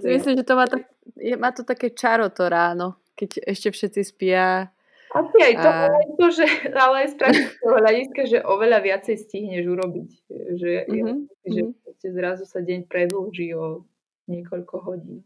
Myslím, 0.00 0.34
že 0.40 0.48
to 0.48 0.54
má, 0.56 0.64
tak, 0.64 0.88
je, 1.20 1.36
má 1.36 1.52
to 1.52 1.60
také 1.60 1.92
čaro 1.92 2.32
to 2.32 2.48
ráno, 2.48 2.96
keď 3.12 3.44
ešte 3.44 3.68
všetci 3.68 4.00
spia. 4.08 4.72
Asi 5.12 5.36
aj 5.44 5.54
to, 5.60 5.68
a... 5.68 5.76
ale, 5.92 6.00
to 6.16 6.26
že, 6.32 6.46
ale 6.72 6.94
aj 7.04 7.08
z 7.12 7.14
praktického 7.20 7.76
hľadiska, 7.76 8.20
že 8.32 8.38
oveľa 8.48 8.78
viacej 8.80 9.16
stihneš 9.28 9.64
urobiť. 9.68 10.08
Že, 10.56 10.72
mm-hmm. 10.88 10.96
ja, 10.96 11.12
že 11.52 11.62
mm-hmm. 11.68 12.12
zrazu 12.16 12.44
sa 12.48 12.64
deň 12.64 12.88
predlží 12.88 13.52
o 13.52 13.84
niekoľko 14.28 14.74
hodín. 14.84 15.24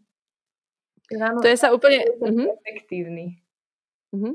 Ráno, 1.13 1.43
to 1.43 1.51
je 1.51 1.59
sa 1.59 1.75
úplne... 1.75 2.01
Efektívny. 2.65 3.43
Mm-hmm. 4.15 4.35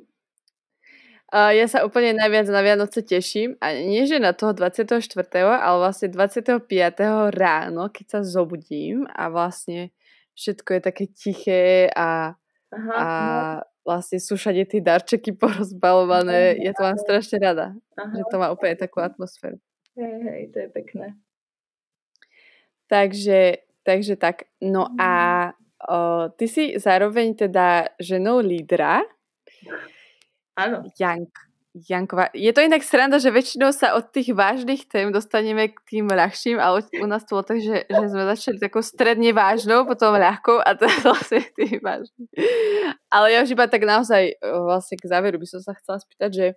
Uh, 1.28 1.52
ja 1.52 1.68
sa 1.68 1.84
úplne 1.84 2.16
najviac 2.16 2.48
na 2.48 2.64
Vianoce 2.64 3.04
teším. 3.04 3.60
A 3.60 3.76
nie, 3.76 4.08
že 4.08 4.16
na 4.16 4.32
toho 4.32 4.56
24., 4.56 4.96
ale 5.44 5.78
vlastne 5.80 6.08
25. 6.08 6.64
ráno, 7.36 7.92
keď 7.92 8.06
sa 8.08 8.20
zobudím 8.24 9.04
a 9.12 9.28
vlastne 9.28 9.92
všetko 10.40 10.70
je 10.78 10.82
také 10.84 11.06
tiché 11.12 11.92
a, 11.92 12.40
Aha, 12.72 12.94
a 12.96 13.06
vlastne 13.84 14.24
sú 14.24 14.40
všade 14.40 14.64
tie 14.72 14.80
darčeky 14.80 15.36
porozbalované. 15.36 16.56
Aha, 16.56 16.64
ja 16.64 16.72
to 16.72 16.82
mám 16.88 16.96
strašne 16.96 17.44
rada, 17.44 17.76
Aha. 18.00 18.14
že 18.16 18.24
to 18.32 18.36
má 18.40 18.48
úplne 18.48 18.80
takú 18.80 19.04
atmosféru. 19.04 19.60
Hej, 20.00 20.16
hej, 20.24 20.42
to 20.56 20.58
je 20.64 20.70
pekné. 20.72 21.08
Takže, 22.88 23.67
takže 23.88 24.20
tak. 24.20 24.52
No 24.60 24.92
a 25.00 25.12
o, 25.88 26.28
ty 26.36 26.52
si 26.52 26.76
zároveň 26.76 27.48
teda 27.48 27.96
ženou 27.96 28.44
lídra. 28.44 29.08
Áno. 30.60 30.84
Jank, 31.00 31.32
Janková. 31.86 32.34
Je 32.34 32.50
to 32.50 32.66
inak 32.66 32.82
sranda, 32.82 33.22
že 33.22 33.30
väčšinou 33.30 33.70
sa 33.70 33.94
od 33.94 34.10
tých 34.10 34.34
vážnych 34.34 34.90
tém 34.90 35.14
dostaneme 35.14 35.70
k 35.70 35.78
tým 35.86 36.10
ľahším, 36.10 36.58
ale 36.58 36.82
u 36.98 37.06
nás 37.06 37.22
to 37.22 37.38
bolo 37.38 37.46
tak, 37.46 37.62
že, 37.62 37.86
že 37.86 38.06
sme 38.10 38.24
začali 38.26 38.58
takou 38.58 38.82
stredne 38.82 39.30
vážnou, 39.30 39.86
potom 39.86 40.18
ľahkou 40.18 40.58
a 40.58 40.74
teraz 40.74 41.06
vlastne 41.06 41.46
tým 41.54 41.78
vážnym. 41.78 42.26
Ale 43.14 43.38
ja 43.38 43.46
už 43.46 43.54
iba 43.54 43.70
tak 43.70 43.86
naozaj 43.86 44.42
vlastne 44.42 44.96
k 44.98 45.06
záveru 45.06 45.38
by 45.38 45.48
som 45.48 45.62
sa 45.62 45.78
chcela 45.78 46.02
spýtať, 46.02 46.30
že, 46.34 46.48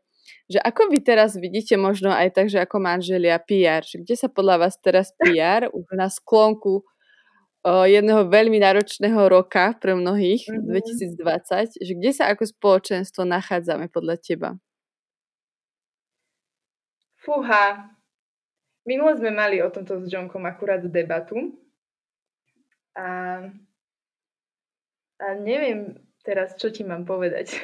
že 0.48 0.58
ako 0.64 0.88
vy 0.88 0.98
teraz 1.04 1.36
vidíte 1.36 1.76
možno 1.76 2.08
aj 2.08 2.32
tak, 2.32 2.46
že 2.48 2.64
ako 2.64 2.80
manželia 2.80 3.36
PR, 3.44 3.84
že 3.84 4.00
kde 4.00 4.16
sa 4.16 4.32
podľa 4.32 4.66
vás 4.66 4.80
teraz 4.80 5.12
PR 5.20 5.68
už 5.68 5.84
na 5.92 6.08
sklonku 6.08 6.88
jedného 7.64 8.24
veľmi 8.24 8.56
náročného 8.56 9.20
roka 9.28 9.76
pre 9.76 9.92
mnohých, 9.92 10.48
mm-hmm. 10.48 11.16
2020, 11.76 11.84
že 11.84 11.92
kde 11.92 12.10
sa 12.16 12.32
ako 12.32 12.48
spoločenstvo 12.48 13.28
nachádzame 13.28 13.92
podľa 13.92 14.16
teba? 14.16 14.50
Fúha, 17.20 17.92
minule 18.88 19.12
sme 19.20 19.28
mali 19.28 19.60
o 19.60 19.68
tomto 19.68 20.00
s 20.00 20.08
Johnkom 20.08 20.48
akurát 20.48 20.80
debatu 20.80 21.52
a, 22.96 23.44
a 25.20 25.26
neviem 25.36 26.00
teraz, 26.24 26.56
čo 26.56 26.72
ti 26.72 26.80
mám 26.84 27.04
povedať. 27.04 27.56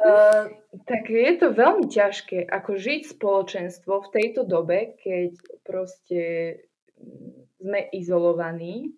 uh, 0.00 0.44
tak 0.84 1.02
je 1.08 1.32
to 1.40 1.56
veľmi 1.56 1.88
ťažké, 1.88 2.48
ako 2.52 2.76
žiť 2.76 3.16
spoločenstvo 3.16 3.92
v 4.04 4.12
tejto 4.12 4.44
dobe, 4.44 4.96
keď 5.00 5.32
proste 5.64 6.20
sme 7.66 7.82
izolovaní, 7.90 8.94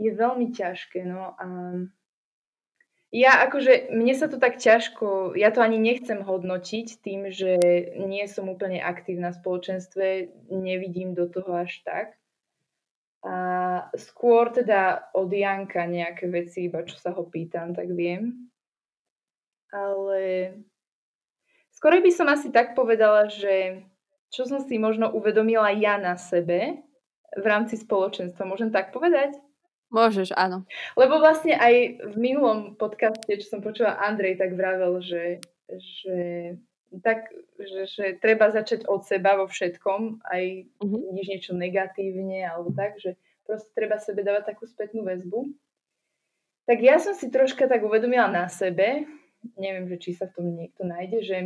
je 0.00 0.10
veľmi 0.14 0.56
ťažké. 0.56 1.04
No 1.04 1.36
a 1.36 1.46
ja 3.08 3.40
akože, 3.44 3.88
mne 3.92 4.14
sa 4.16 4.28
to 4.28 4.36
tak 4.36 4.60
ťažko, 4.60 5.32
ja 5.32 5.48
to 5.48 5.64
ani 5.64 5.80
nechcem 5.80 6.20
hodnotiť 6.24 7.00
tým, 7.00 7.32
že 7.32 7.56
nie 7.96 8.24
som 8.28 8.52
úplne 8.52 8.80
aktívna 8.84 9.32
v 9.32 9.40
spoločenstve, 9.40 10.06
nevidím 10.52 11.12
do 11.12 11.28
toho 11.28 11.64
až 11.64 11.80
tak. 11.84 12.16
A 13.24 13.36
skôr 13.98 14.54
teda 14.54 15.10
od 15.16 15.32
Janka 15.32 15.88
nejaké 15.88 16.30
veci, 16.30 16.70
iba 16.70 16.86
čo 16.86 17.00
sa 17.00 17.10
ho 17.10 17.26
pýtam, 17.26 17.74
tak 17.74 17.90
viem. 17.90 18.48
Ale 19.72 20.52
skôr 21.74 21.98
by 21.98 22.12
som 22.14 22.28
asi 22.30 22.52
tak 22.54 22.78
povedala, 22.78 23.26
že 23.32 23.82
čo 24.28 24.44
som 24.44 24.60
si 24.60 24.76
možno 24.76 25.08
uvedomila 25.16 25.72
ja 25.72 25.96
na 25.96 26.20
sebe, 26.20 26.87
v 27.36 27.46
rámci 27.46 27.76
spoločenstva. 27.76 28.48
Môžem 28.48 28.72
tak 28.72 28.94
povedať? 28.94 29.36
Môžeš, 29.88 30.36
áno. 30.36 30.68
Lebo 31.00 31.16
vlastne 31.16 31.56
aj 31.56 32.04
v 32.12 32.16
minulom 32.20 32.76
podcaste, 32.76 33.28
čo 33.40 33.46
som 33.48 33.60
počula, 33.64 33.96
Andrej 33.96 34.36
tak 34.36 34.52
vravel, 34.52 35.00
že, 35.00 35.40
že, 35.72 36.18
tak, 37.00 37.32
že, 37.56 37.88
že 37.88 38.04
treba 38.20 38.52
začať 38.52 38.84
od 38.84 39.08
seba 39.08 39.40
vo 39.40 39.48
všetkom, 39.48 40.28
aj 40.28 40.44
uh-huh. 40.84 41.00
vidíš 41.08 41.28
niečo 41.32 41.52
negatívne 41.56 42.44
alebo 42.44 42.68
tak, 42.76 43.00
že 43.00 43.16
proste 43.48 43.72
treba 43.72 43.96
sebe 43.96 44.20
dávať 44.20 44.52
takú 44.52 44.68
spätnú 44.68 45.08
väzbu. 45.08 45.56
Tak 46.68 46.84
ja 46.84 47.00
som 47.00 47.16
si 47.16 47.32
troška 47.32 47.64
tak 47.64 47.80
uvedomila 47.80 48.28
na 48.28 48.44
sebe, 48.52 49.08
neviem, 49.56 49.88
že 49.88 49.96
či 49.96 50.12
sa 50.12 50.28
v 50.28 50.34
tom 50.36 50.46
niekto 50.52 50.84
nájde, 50.84 51.18
že 51.24 51.36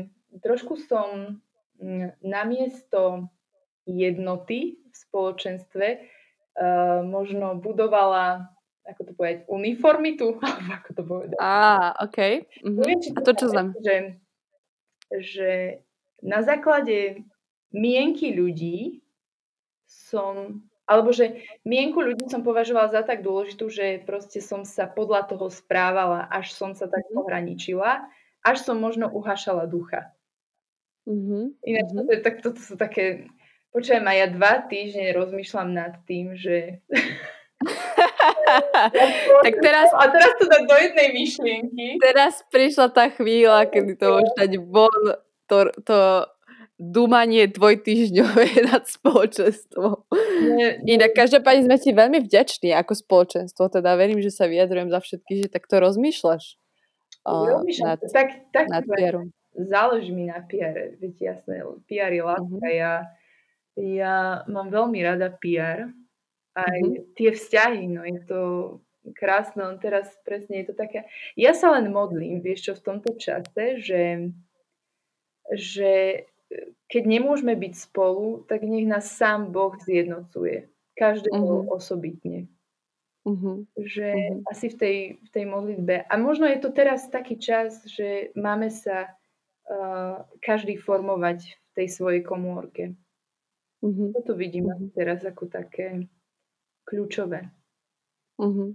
trošku 0.43 0.83
som 0.83 1.39
mm, 1.79 2.19
namiesto 2.27 3.31
jednoty 3.87 4.82
v 4.93 4.97
spoločenstve 5.09 5.87
uh, 5.97 7.01
možno 7.01 7.57
budovala 7.57 8.53
ako 8.83 9.01
to 9.07 9.13
povedať, 9.15 9.39
uniformitu, 9.47 10.37
alebo 10.43 10.71
ako 10.75 10.91
to 10.95 11.03
povedať. 11.07 11.37
Á, 11.39 11.95
OK. 12.03 12.19
Uh-huh. 12.67 12.83
Neviem, 12.83 13.15
A 13.15 13.21
to 13.23 13.33
čo 13.35 13.47
znamená? 13.51 13.75
Že, 13.79 13.97
že 15.23 15.51
na 16.23 16.41
základe 16.43 17.23
mienky 17.71 18.35
ľudí 18.35 19.03
som, 19.87 20.65
alebo 20.89 21.15
že 21.15 21.45
mienku 21.63 22.01
ľudí 22.03 22.27
som 22.27 22.43
považovala 22.43 22.91
za 22.91 23.03
tak 23.07 23.23
dôležitú, 23.23 23.71
že 23.71 24.03
proste 24.03 24.43
som 24.43 24.67
sa 24.67 24.89
podľa 24.91 25.31
toho 25.31 25.47
správala, 25.53 26.27
až 26.31 26.55
som 26.55 26.75
sa 26.75 26.91
tak 26.91 27.07
uh-huh. 27.07 27.23
ohraničila, 27.23 28.03
až 28.43 28.57
som 28.67 28.83
možno 28.83 29.07
uhašala 29.11 29.71
ducha. 29.71 30.11
Uh-huh. 31.07 31.55
Ináč 31.63 31.87
uh-huh. 31.95 32.07
To, 32.07 32.15
tak, 32.23 32.35
toto 32.43 32.59
sú 32.59 32.75
také 32.75 33.31
Počujem, 33.73 34.05
aj 34.05 34.17
ja 34.21 34.27
dva 34.29 34.53
týždne 34.69 35.17
rozmýšľam 35.17 35.69
nad 35.73 35.97
tým, 36.05 36.37
že... 36.37 36.85
tak 39.49 39.55
teraz... 39.65 39.89
A 39.97 40.13
teraz 40.13 40.37
to 40.37 40.45
dať 40.45 40.63
do 40.69 40.77
jednej 40.77 41.09
myšlienky. 41.17 41.87
Teraz 41.97 42.45
prišla 42.53 42.93
tá 42.93 43.09
chvíľa, 43.09 43.73
kedy 43.73 43.97
to 43.97 44.07
môžeš 44.13 44.33
dať 44.37 44.53
von, 44.69 45.03
to, 45.49 45.73
to 45.89 46.29
dúmanie 46.77 47.49
dvojtýždňové 47.49 48.47
nad 48.77 48.85
spoločenstvom. 48.85 50.05
Inak 50.85 51.17
každopádne 51.17 51.73
sme 51.73 51.77
ti 51.81 51.97
veľmi 51.97 52.21
vďační 52.29 52.77
ako 52.77 52.93
spoločenstvo, 52.93 53.73
teda 53.73 53.97
verím, 53.97 54.21
že 54.21 54.29
sa 54.29 54.51
vyjadrujem 54.51 54.93
za 54.93 55.01
všetky, 55.01 55.47
že 55.47 55.49
takto 55.49 55.81
rozmýšľaš. 55.81 56.61
Uh, 57.23 57.63
nad, 57.87 58.03
tak, 58.11 58.51
tak 58.51 58.67
nad 58.67 58.83
Záleží 59.53 60.11
mi 60.11 60.27
na 60.27 60.43
PR, 60.43 60.99
veď 60.99 61.39
jasné, 61.39 61.63
PR 61.87 62.11
je 62.11 62.25
látka, 62.25 62.67
uh-huh. 62.67 62.73
ja 62.73 63.07
ja 63.77 64.45
mám 64.49 64.69
veľmi 64.69 65.01
rada 65.01 65.33
PR. 65.33 65.89
Aj 66.53 66.79
mm-hmm. 66.85 67.17
tie 67.17 67.31
vzťahy, 67.33 67.89
no 67.89 68.05
je 68.05 68.21
to 68.29 68.41
krásne, 69.17 69.65
on 69.65 69.81
teraz 69.81 70.07
presne 70.23 70.63
je 70.63 70.71
to 70.71 70.75
také... 70.77 71.09
Ja 71.35 71.57
sa 71.57 71.75
len 71.75 71.91
modlím, 71.91 72.45
vieš 72.45 72.71
čo, 72.71 72.73
v 72.77 72.85
tomto 72.87 73.17
čase, 73.19 73.81
že, 73.81 74.31
že 75.51 75.93
keď 76.87 77.03
nemôžeme 77.09 77.57
byť 77.57 77.75
spolu, 77.75 78.45
tak 78.47 78.63
nech 78.63 78.87
nás 78.87 79.11
sám 79.11 79.51
Boh 79.51 79.75
zjednocuje. 79.81 80.69
Každého 80.93 81.65
mm-hmm. 81.65 81.73
osobitne. 81.73 82.53
Mm-hmm. 83.25 83.57
Že 83.81 84.09
mm-hmm. 84.13 84.43
asi 84.53 84.67
v 84.69 84.77
tej, 84.77 84.97
v 85.25 85.29
tej 85.33 85.45
modlitbe. 85.49 85.95
A 86.07 86.15
možno 86.21 86.45
je 86.47 86.59
to 86.61 86.71
teraz 86.71 87.09
taký 87.09 87.41
čas, 87.41 87.81
že 87.89 88.31
máme 88.37 88.69
sa 88.69 89.09
uh, 89.09 90.21
každý 90.45 90.77
formovať 90.77 91.49
v 91.49 91.71
tej 91.75 91.89
svojej 91.89 92.23
komórke. 92.23 92.93
Mm-hmm. 93.83 94.09
Toto 94.15 94.33
vidím 94.39 94.71
mm-hmm. 94.71 94.95
teraz 94.95 95.27
ako 95.27 95.51
také 95.51 96.07
kľúčové. 96.87 97.51
Mm-hmm. 98.39 98.71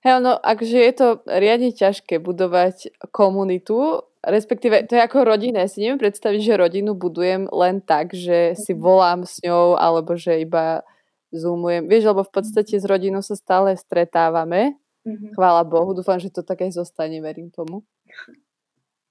Hej, 0.00 0.20
no, 0.20 0.36
akže 0.36 0.80
je 0.80 0.94
to 0.96 1.08
riadne 1.28 1.72
ťažké 1.72 2.20
budovať 2.20 2.92
komunitu, 3.12 4.04
respektíve 4.24 4.88
to 4.88 4.96
je 4.96 5.04
ako 5.04 5.28
rodina. 5.28 5.64
Ja 5.64 5.68
si 5.68 5.84
neviem 5.84 6.00
predstaviť, 6.00 6.40
že 6.40 6.60
rodinu 6.60 6.96
budujem 6.96 7.48
len 7.52 7.84
tak, 7.84 8.12
že 8.16 8.56
si 8.56 8.72
mhm. 8.76 8.80
volám 8.80 9.20
s 9.28 9.40
ňou, 9.44 9.76
alebo 9.76 10.16
že 10.16 10.40
iba 10.40 10.84
zoomujem. 11.30 11.86
Vieš, 11.86 12.10
lebo 12.10 12.26
v 12.26 12.32
podstate 12.32 12.74
s 12.80 12.84
rodinou 12.84 13.22
sa 13.22 13.38
stále 13.38 13.76
stretávame. 13.78 14.76
Mm-hmm. 15.06 15.32
Chvála 15.32 15.64
Bohu, 15.64 15.96
dúfam, 15.96 16.20
že 16.20 16.28
to 16.28 16.44
tak 16.44 16.60
aj 16.60 16.76
zostane, 16.76 17.22
verím 17.24 17.48
tomu. 17.48 17.86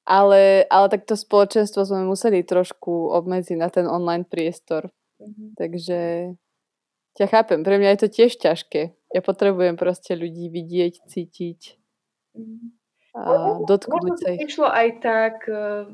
Ale, 0.06 0.66
ale 0.70 0.86
takto 0.90 1.14
spoločenstvo 1.14 1.86
sme 1.86 2.06
museli 2.06 2.42
trošku 2.42 3.14
obmedziť 3.14 3.58
na 3.58 3.70
ten 3.70 3.86
online 3.86 4.26
priestor. 4.26 4.90
Mm-hmm. 5.20 5.50
Takže 5.60 6.00
ťa 7.20 7.26
chápem. 7.28 7.60
Pre 7.62 7.76
mňa 7.78 7.90
je 7.96 8.00
to 8.02 8.10
tiež 8.10 8.32
ťažké. 8.40 8.96
Ja 9.14 9.22
potrebujem 9.22 9.76
proste 9.76 10.16
ľudí 10.16 10.48
vidieť, 10.48 11.06
cítiť 11.06 11.80
mm-hmm. 12.38 12.68
a 13.20 13.32
dotknúť 13.68 14.16
sa 14.20 14.28
ich. 14.36 14.40
Išlo 14.48 14.68
aj 14.70 14.88
tak, 15.04 15.36
e, 15.50 15.92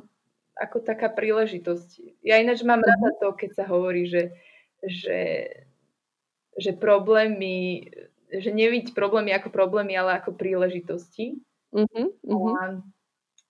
ako 0.59 0.77
taká 0.83 1.09
príležitosť. 1.09 2.21
Ja 2.21 2.37
ináč 2.37 2.61
mám 2.61 2.83
mm-hmm. 2.83 3.01
rada 3.01 3.09
to, 3.19 3.27
keď 3.33 3.49
sa 3.57 3.65
hovorí, 3.65 4.05
že, 4.05 4.35
že 4.83 5.49
že 6.55 6.71
problémy, 6.71 7.91
že 8.31 8.49
neviť 8.51 8.95
problémy 8.95 9.35
ako 9.35 9.51
problémy, 9.51 9.91
ale 9.99 10.15
ako 10.15 10.39
príležitosti. 10.39 11.43
Uh-huh. 11.75 12.15
A, 12.55 12.79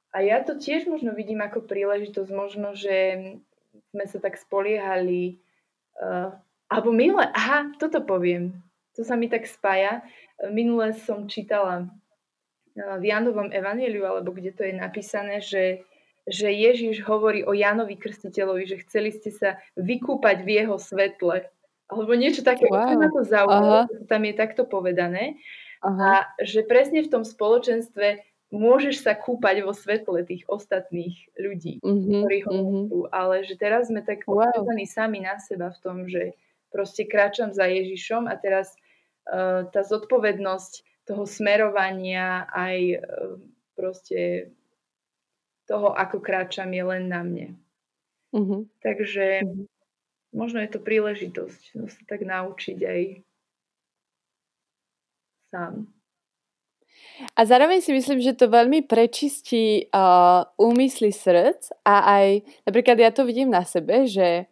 a 0.09 0.17
ja 0.25 0.41
to 0.41 0.57
tiež 0.57 0.89
možno 0.89 1.13
vidím 1.13 1.45
ako 1.45 1.61
príležitosť, 1.69 2.29
možno, 2.33 2.73
že 2.73 3.21
sme 3.93 4.05
sa 4.09 4.17
tak 4.17 4.41
spoliehali, 4.41 5.37
uh, 6.01 6.33
alebo 6.71 6.89
minule, 6.91 7.29
aha, 7.31 7.71
toto 7.77 8.01
poviem, 8.01 8.57
to 8.97 9.05
sa 9.05 9.13
mi 9.13 9.29
tak 9.29 9.45
spája. 9.45 10.01
Minule 10.49 10.95
som 10.95 11.29
čítala 11.29 11.85
uh, 11.85 12.95
v 12.99 13.03
Janovom 13.11 13.51
evaníliu, 13.53 14.07
alebo 14.07 14.33
kde 14.33 14.51
to 14.55 14.63
je 14.65 14.73
napísané, 14.73 15.39
že 15.43 15.85
že 16.25 16.49
Ježiš 16.49 17.05
hovorí 17.05 17.45
o 17.45 17.53
Janovi 17.53 18.01
Krstiteľovi, 18.01 18.65
že 18.65 18.81
chceli 18.81 19.13
ste 19.13 19.29
sa 19.29 19.61
vykúpať 19.77 20.41
v 20.41 20.49
jeho 20.57 20.75
svetle. 20.81 21.45
Alebo 21.85 22.17
niečo 22.17 22.41
také, 22.41 22.65
wow. 22.65 22.97
ma 22.97 23.13
to 23.13 23.21
zaujímavé, 23.21 24.09
tam 24.09 24.21
je 24.25 24.33
takto 24.33 24.65
povedané. 24.65 25.37
Aha. 25.85 26.25
A 26.25 26.41
že 26.41 26.65
presne 26.65 27.05
v 27.05 27.13
tom 27.13 27.21
spoločenstve 27.21 28.25
môžeš 28.53 29.01
sa 29.01 29.17
kúpať 29.17 29.65
vo 29.65 29.73
svetle 29.73 30.21
tých 30.21 30.45
ostatných 30.45 31.33
ľudí, 31.37 31.81
mm-hmm, 31.81 32.21
ktorí 32.21 32.37
ho 32.45 32.53
mm-hmm. 32.53 33.09
ale 33.09 33.41
že 33.47 33.57
teraz 33.57 33.89
sme 33.89 34.05
tak 34.05 34.25
wow. 34.29 34.65
sami 34.85 35.25
na 35.25 35.41
seba 35.41 35.73
v 35.73 35.81
tom, 35.81 35.97
že 36.05 36.37
proste 36.69 37.07
kráčam 37.07 37.55
za 37.55 37.65
Ježišom 37.65 38.29
a 38.29 38.35
teraz 38.37 38.75
uh, 39.31 39.65
tá 39.71 39.81
zodpovednosť 39.81 41.05
toho 41.09 41.23
smerovania 41.25 42.45
aj 42.51 42.77
uh, 42.97 43.01
proste 43.73 44.51
toho, 45.65 45.97
ako 45.97 46.21
kráčam, 46.21 46.69
je 46.69 46.83
len 46.85 47.09
na 47.09 47.21
mne. 47.25 47.47
Uh-huh. 48.35 48.69
Takže 48.85 49.41
uh-huh. 49.41 49.65
možno 50.35 50.61
je 50.61 50.69
to 50.69 50.79
príležitosť 50.83 51.61
no, 51.79 51.89
sa 51.89 52.01
tak 52.05 52.21
naučiť 52.21 52.79
aj 52.85 53.01
sám. 55.49 55.89
A 57.35 57.47
zároveň 57.47 57.79
si 57.79 57.95
myslím, 57.95 58.19
že 58.19 58.35
to 58.35 58.51
veľmi 58.51 58.83
prečistí 58.83 59.87
uh, 59.87 60.43
úmysly 60.59 61.15
srdc 61.15 61.71
a 61.87 61.95
aj, 62.19 62.27
napríklad 62.67 62.99
ja 62.99 63.11
to 63.15 63.23
vidím 63.23 63.55
na 63.55 63.63
sebe, 63.63 64.03
že, 64.03 64.51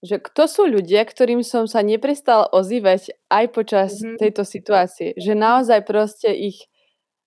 že 0.00 0.16
kto 0.16 0.48
sú 0.48 0.62
ľudia, 0.64 1.04
ktorým 1.04 1.44
som 1.44 1.68
sa 1.68 1.84
neprestal 1.84 2.48
ozývať 2.56 3.12
aj 3.28 3.44
počas 3.52 4.00
mm-hmm. 4.00 4.16
tejto 4.16 4.42
situácie. 4.48 5.12
Že 5.20 5.32
naozaj 5.36 5.84
proste 5.84 6.32
ich 6.32 6.72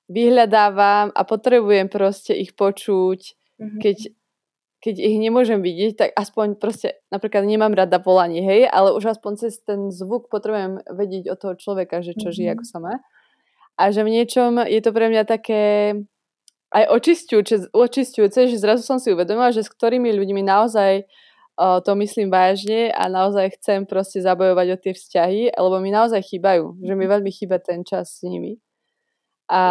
vyhľadávam 0.09 1.13
a 1.13 1.21
potrebujem 1.21 1.87
proste 1.87 2.33
ich 2.33 2.57
počuť, 2.57 3.19
mm-hmm. 3.61 3.77
keď, 3.77 3.97
keď 4.81 4.95
ich 4.99 5.17
nemôžem 5.21 5.61
vidieť, 5.61 5.93
tak 5.95 6.09
aspoň 6.17 6.57
proste, 6.57 6.97
napríklad 7.13 7.45
nemám 7.45 7.77
rada 7.77 8.01
volanie, 8.01 8.41
hej, 8.41 8.65
ale 8.73 8.97
už 8.97 9.17
aspoň 9.17 9.31
cez 9.37 9.61
ten 9.61 9.93
zvuk 9.93 10.33
potrebujem 10.33 10.81
vedieť 10.89 11.29
od 11.29 11.37
toho 11.37 11.53
človeka, 11.61 12.01
že 12.01 12.17
čo 12.17 12.33
mm-hmm. 12.33 12.37
žije, 12.41 12.49
ako 12.57 12.65
sa 12.65 12.79
má. 12.81 12.93
A 13.77 13.89
že 13.89 14.05
v 14.05 14.13
niečom 14.21 14.61
je 14.69 14.79
to 14.81 14.93
pre 14.93 15.09
mňa 15.09 15.23
také 15.25 15.93
aj 16.73 16.89
očistujúce, 16.89 17.69
očistujúce 17.69 18.49
že 18.49 18.57
zrazu 18.57 18.81
som 18.85 18.97
si 18.97 19.13
uvedomila, 19.13 19.53
že 19.53 19.61
s 19.65 19.69
ktorými 19.69 20.09
ľuďmi 20.09 20.41
naozaj 20.41 21.05
uh, 21.57 21.81
to 21.85 21.93
myslím 22.01 22.33
vážne 22.33 22.89
a 22.93 23.05
naozaj 23.09 23.57
chcem 23.61 23.85
proste 23.85 24.21
zabojovať 24.21 24.67
o 24.73 24.77
tie 24.81 24.93
vzťahy, 24.97 25.41
lebo 25.53 25.77
mi 25.81 25.93
naozaj 25.93 26.21
chýbajú, 26.21 26.81
že 26.81 26.93
mi 26.97 27.05
mhm. 27.05 27.11
veľmi 27.17 27.31
chýba 27.33 27.57
ten 27.61 27.85
čas 27.85 28.21
s 28.21 28.25
nimi 28.25 28.61
a, 29.53 29.63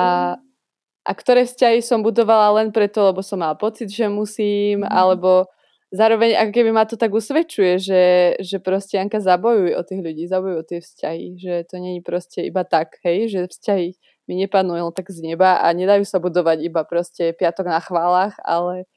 a 1.03 1.11
ktoré 1.13 1.49
vzťahy 1.49 1.81
som 1.81 2.05
budovala 2.05 2.63
len 2.63 2.69
preto, 2.71 3.03
lebo 3.03 3.25
som 3.25 3.41
mala 3.41 3.57
pocit, 3.57 3.89
že 3.89 4.07
musím, 4.07 4.85
mm. 4.85 4.91
alebo 4.91 5.49
zároveň 5.93 6.41
ako 6.41 6.51
keby 6.57 6.71
ma 6.73 6.89
to 6.89 6.97
tak 6.97 7.13
usvedčuje, 7.13 7.77
že, 7.79 8.03
že 8.41 8.57
proste 8.59 8.97
Janka 8.97 9.21
zabojuj 9.21 9.77
o 9.77 9.83
tých 9.85 10.01
ľudí, 10.01 10.25
zabojuj 10.25 10.57
o 10.59 10.65
tie 10.67 10.81
vzťahy, 10.81 11.27
že 11.37 11.55
to 11.69 11.79
není 11.79 12.01
proste 12.01 12.43
iba 12.49 12.65
tak, 12.65 12.97
hej, 13.05 13.29
že 13.29 13.41
vzťahy 13.53 13.95
mi 14.27 14.35
nepadnú 14.41 14.73
len 14.73 14.89
tak 14.97 15.13
z 15.13 15.21
neba 15.21 15.61
a 15.61 15.69
nedajú 15.77 16.09
sa 16.09 16.17
budovať 16.17 16.65
iba 16.65 16.83
proste 16.89 17.37
piatok 17.37 17.69
na 17.69 17.81
chválach, 17.85 18.35
ale 18.43 18.89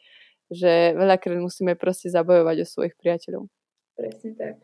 že 0.47 0.95
veľakrát 0.95 1.41
musíme 1.41 1.75
proste 1.75 2.07
zabojovať 2.07 2.63
o 2.63 2.69
svojich 2.69 2.95
priateľov. 2.95 3.51
Presne 3.99 4.31
tak. 4.39 4.55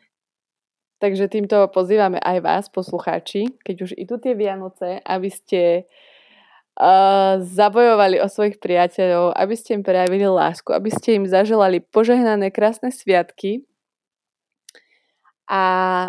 Takže 1.01 1.25
týmto 1.33 1.65
pozývame 1.73 2.21
aj 2.21 2.37
vás, 2.45 2.65
poslucháči, 2.69 3.49
keď 3.65 3.75
už 3.89 3.91
idú 3.97 4.21
tie 4.21 4.37
Vianoce, 4.37 5.01
aby 5.01 5.29
ste 5.33 5.61
uh, 5.81 5.85
zabojovali 7.41 8.23
o 8.23 8.27
svojich 8.31 8.57
priateľov, 8.57 9.35
aby 9.35 9.55
ste 9.59 9.77
im 9.77 9.83
prejavili 9.83 10.25
lásku, 10.25 10.71
aby 10.71 10.89
ste 10.89 11.19
im 11.19 11.25
zaželali 11.27 11.83
požehnané, 11.83 12.49
krásne 12.49 12.89
sviatky. 12.89 13.67
A 15.51 15.61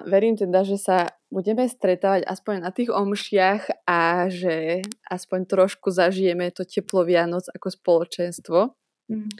verím 0.06 0.38
teda, 0.38 0.62
že 0.62 0.78
sa 0.78 1.18
budeme 1.26 1.66
stretávať 1.66 2.22
aspoň 2.30 2.62
na 2.62 2.70
tých 2.70 2.94
omšiach 2.94 3.90
a 3.90 4.30
že 4.30 4.86
aspoň 5.10 5.50
trošku 5.50 5.90
zažijeme 5.90 6.54
to 6.54 6.62
teplo 6.62 7.02
Vianoc 7.02 7.50
ako 7.50 7.68
spoločenstvo. 7.74 8.58
Mm. 9.10 9.34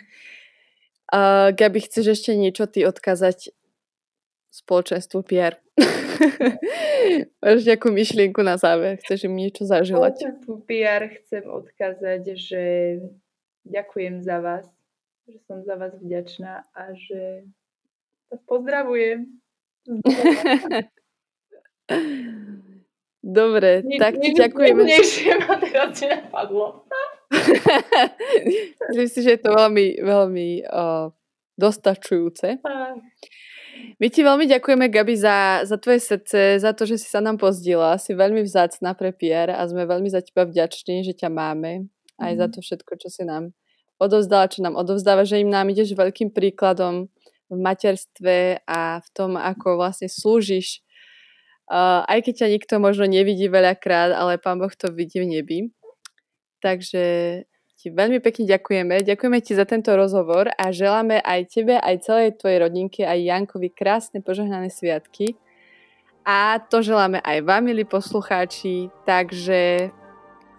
Uh, 1.13 1.53
Gabi, 1.55 1.85
chceš 1.87 2.19
ešte 2.19 2.35
niečo 2.35 2.67
ty 2.67 2.83
odkázať 2.83 3.55
spoločenstvu 4.53 5.25
PR. 5.25 5.57
Máš 7.43 7.65
nejakú 7.65 7.89
myšlienku 7.89 8.45
na 8.45 8.61
záver? 8.61 9.01
Chceš 9.01 9.25
im 9.33 9.35
niečo 9.41 9.65
zaželať? 9.65 10.21
Spoločenstvu 10.21 10.55
PR 10.69 11.09
chcem 11.09 11.45
odkázať, 11.49 12.23
že 12.37 12.63
ďakujem 13.65 14.21
za 14.21 14.45
vás, 14.45 14.69
že 15.25 15.41
som 15.49 15.65
za 15.65 15.81
vás 15.81 15.97
vďačná 15.97 16.69
a 16.77 16.83
že 16.93 17.49
vás 18.29 18.45
pozdravujem. 18.45 19.41
Dobre, 23.23 23.87
ni, 23.87 24.03
tak 24.03 24.19
ti 24.19 24.35
ďakujeme. 24.35 24.83
ma 25.47 25.55
teraz 25.63 25.95
nenapadlo. 26.03 26.83
Myslím 28.91 29.09
si, 29.09 29.19
že 29.23 29.39
je 29.39 29.41
to 29.47 29.55
veľmi, 29.55 30.03
veľmi 30.03 30.67
uh, 30.67 31.15
dostačujúce. 31.55 32.59
My 34.03 34.11
ti 34.11 34.27
veľmi 34.27 34.51
ďakujeme, 34.51 34.91
Gabi, 34.91 35.15
za, 35.15 35.63
za 35.63 35.79
tvoje 35.79 36.03
srdce, 36.03 36.59
za 36.59 36.75
to, 36.75 36.91
že 36.91 36.99
si 36.99 37.07
sa 37.07 37.23
nám 37.23 37.39
pozdila. 37.39 37.95
Si 38.03 38.11
veľmi 38.11 38.43
vzácná 38.43 38.99
pre 38.99 39.15
Pierre 39.15 39.55
a 39.55 39.63
sme 39.63 39.87
veľmi 39.87 40.11
za 40.11 40.19
teba 40.19 40.43
vďační, 40.43 41.07
že 41.07 41.15
ťa 41.15 41.31
máme. 41.31 41.87
Aj 42.19 42.35
mm. 42.35 42.39
za 42.43 42.47
mhm. 42.51 42.53
to 42.53 42.59
všetko, 42.67 42.93
čo 42.99 43.09
si 43.15 43.23
nám 43.23 43.55
odovzdala, 44.03 44.51
čo 44.51 44.67
nám 44.67 44.75
odovzdáva, 44.75 45.23
že 45.23 45.39
im 45.39 45.55
nám 45.55 45.71
ideš 45.71 45.95
veľkým 45.95 46.35
príkladom 46.35 47.07
v 47.47 47.57
materstve 47.63 48.67
a 48.67 48.99
v 48.99 49.09
tom, 49.15 49.39
ako 49.39 49.79
vlastne 49.79 50.11
slúžiš. 50.11 50.83
Uh, 51.71 52.03
aj 52.11 52.27
keď 52.27 52.35
ťa 52.43 52.49
nikto 52.59 52.75
možno 52.83 53.07
nevidí 53.07 53.47
veľakrát, 53.47 54.19
ale 54.19 54.35
Pán 54.35 54.59
Boh 54.59 54.75
to 54.75 54.91
vidí 54.91 55.23
v 55.23 55.31
nebi. 55.31 55.59
Takže 56.59 57.47
ti 57.83 57.91
veľmi 57.91 58.23
pekne 58.23 58.47
ďakujeme. 58.47 59.03
Ďakujeme 59.03 59.39
ti 59.43 59.59
za 59.59 59.67
tento 59.67 59.91
rozhovor 59.99 60.47
a 60.55 60.71
želáme 60.71 61.19
aj 61.19 61.51
tebe, 61.51 61.75
aj 61.83 62.07
celej 62.07 62.39
tvojej 62.39 62.63
rodinke, 62.63 63.03
aj 63.03 63.19
Jankovi 63.19 63.75
krásne 63.75 64.23
požehnané 64.23 64.71
sviatky. 64.71 65.35
A 66.23 66.63
to 66.63 66.87
želáme 66.87 67.19
aj 67.19 67.43
vám, 67.43 67.67
milí 67.67 67.83
poslucháči, 67.83 68.87
takže 69.03 69.91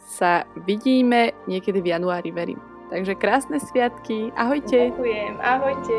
sa 0.03 0.43
vidíme 0.67 1.31
niekedy 1.47 1.79
v 1.79 1.95
januári, 1.95 2.35
verím. 2.35 2.59
Takže 2.91 3.15
krásne 3.15 3.63
sviatky. 3.63 4.35
Ahojte. 4.35 4.91
Ďakujem. 4.91 5.33
Ahojte. 5.39 5.97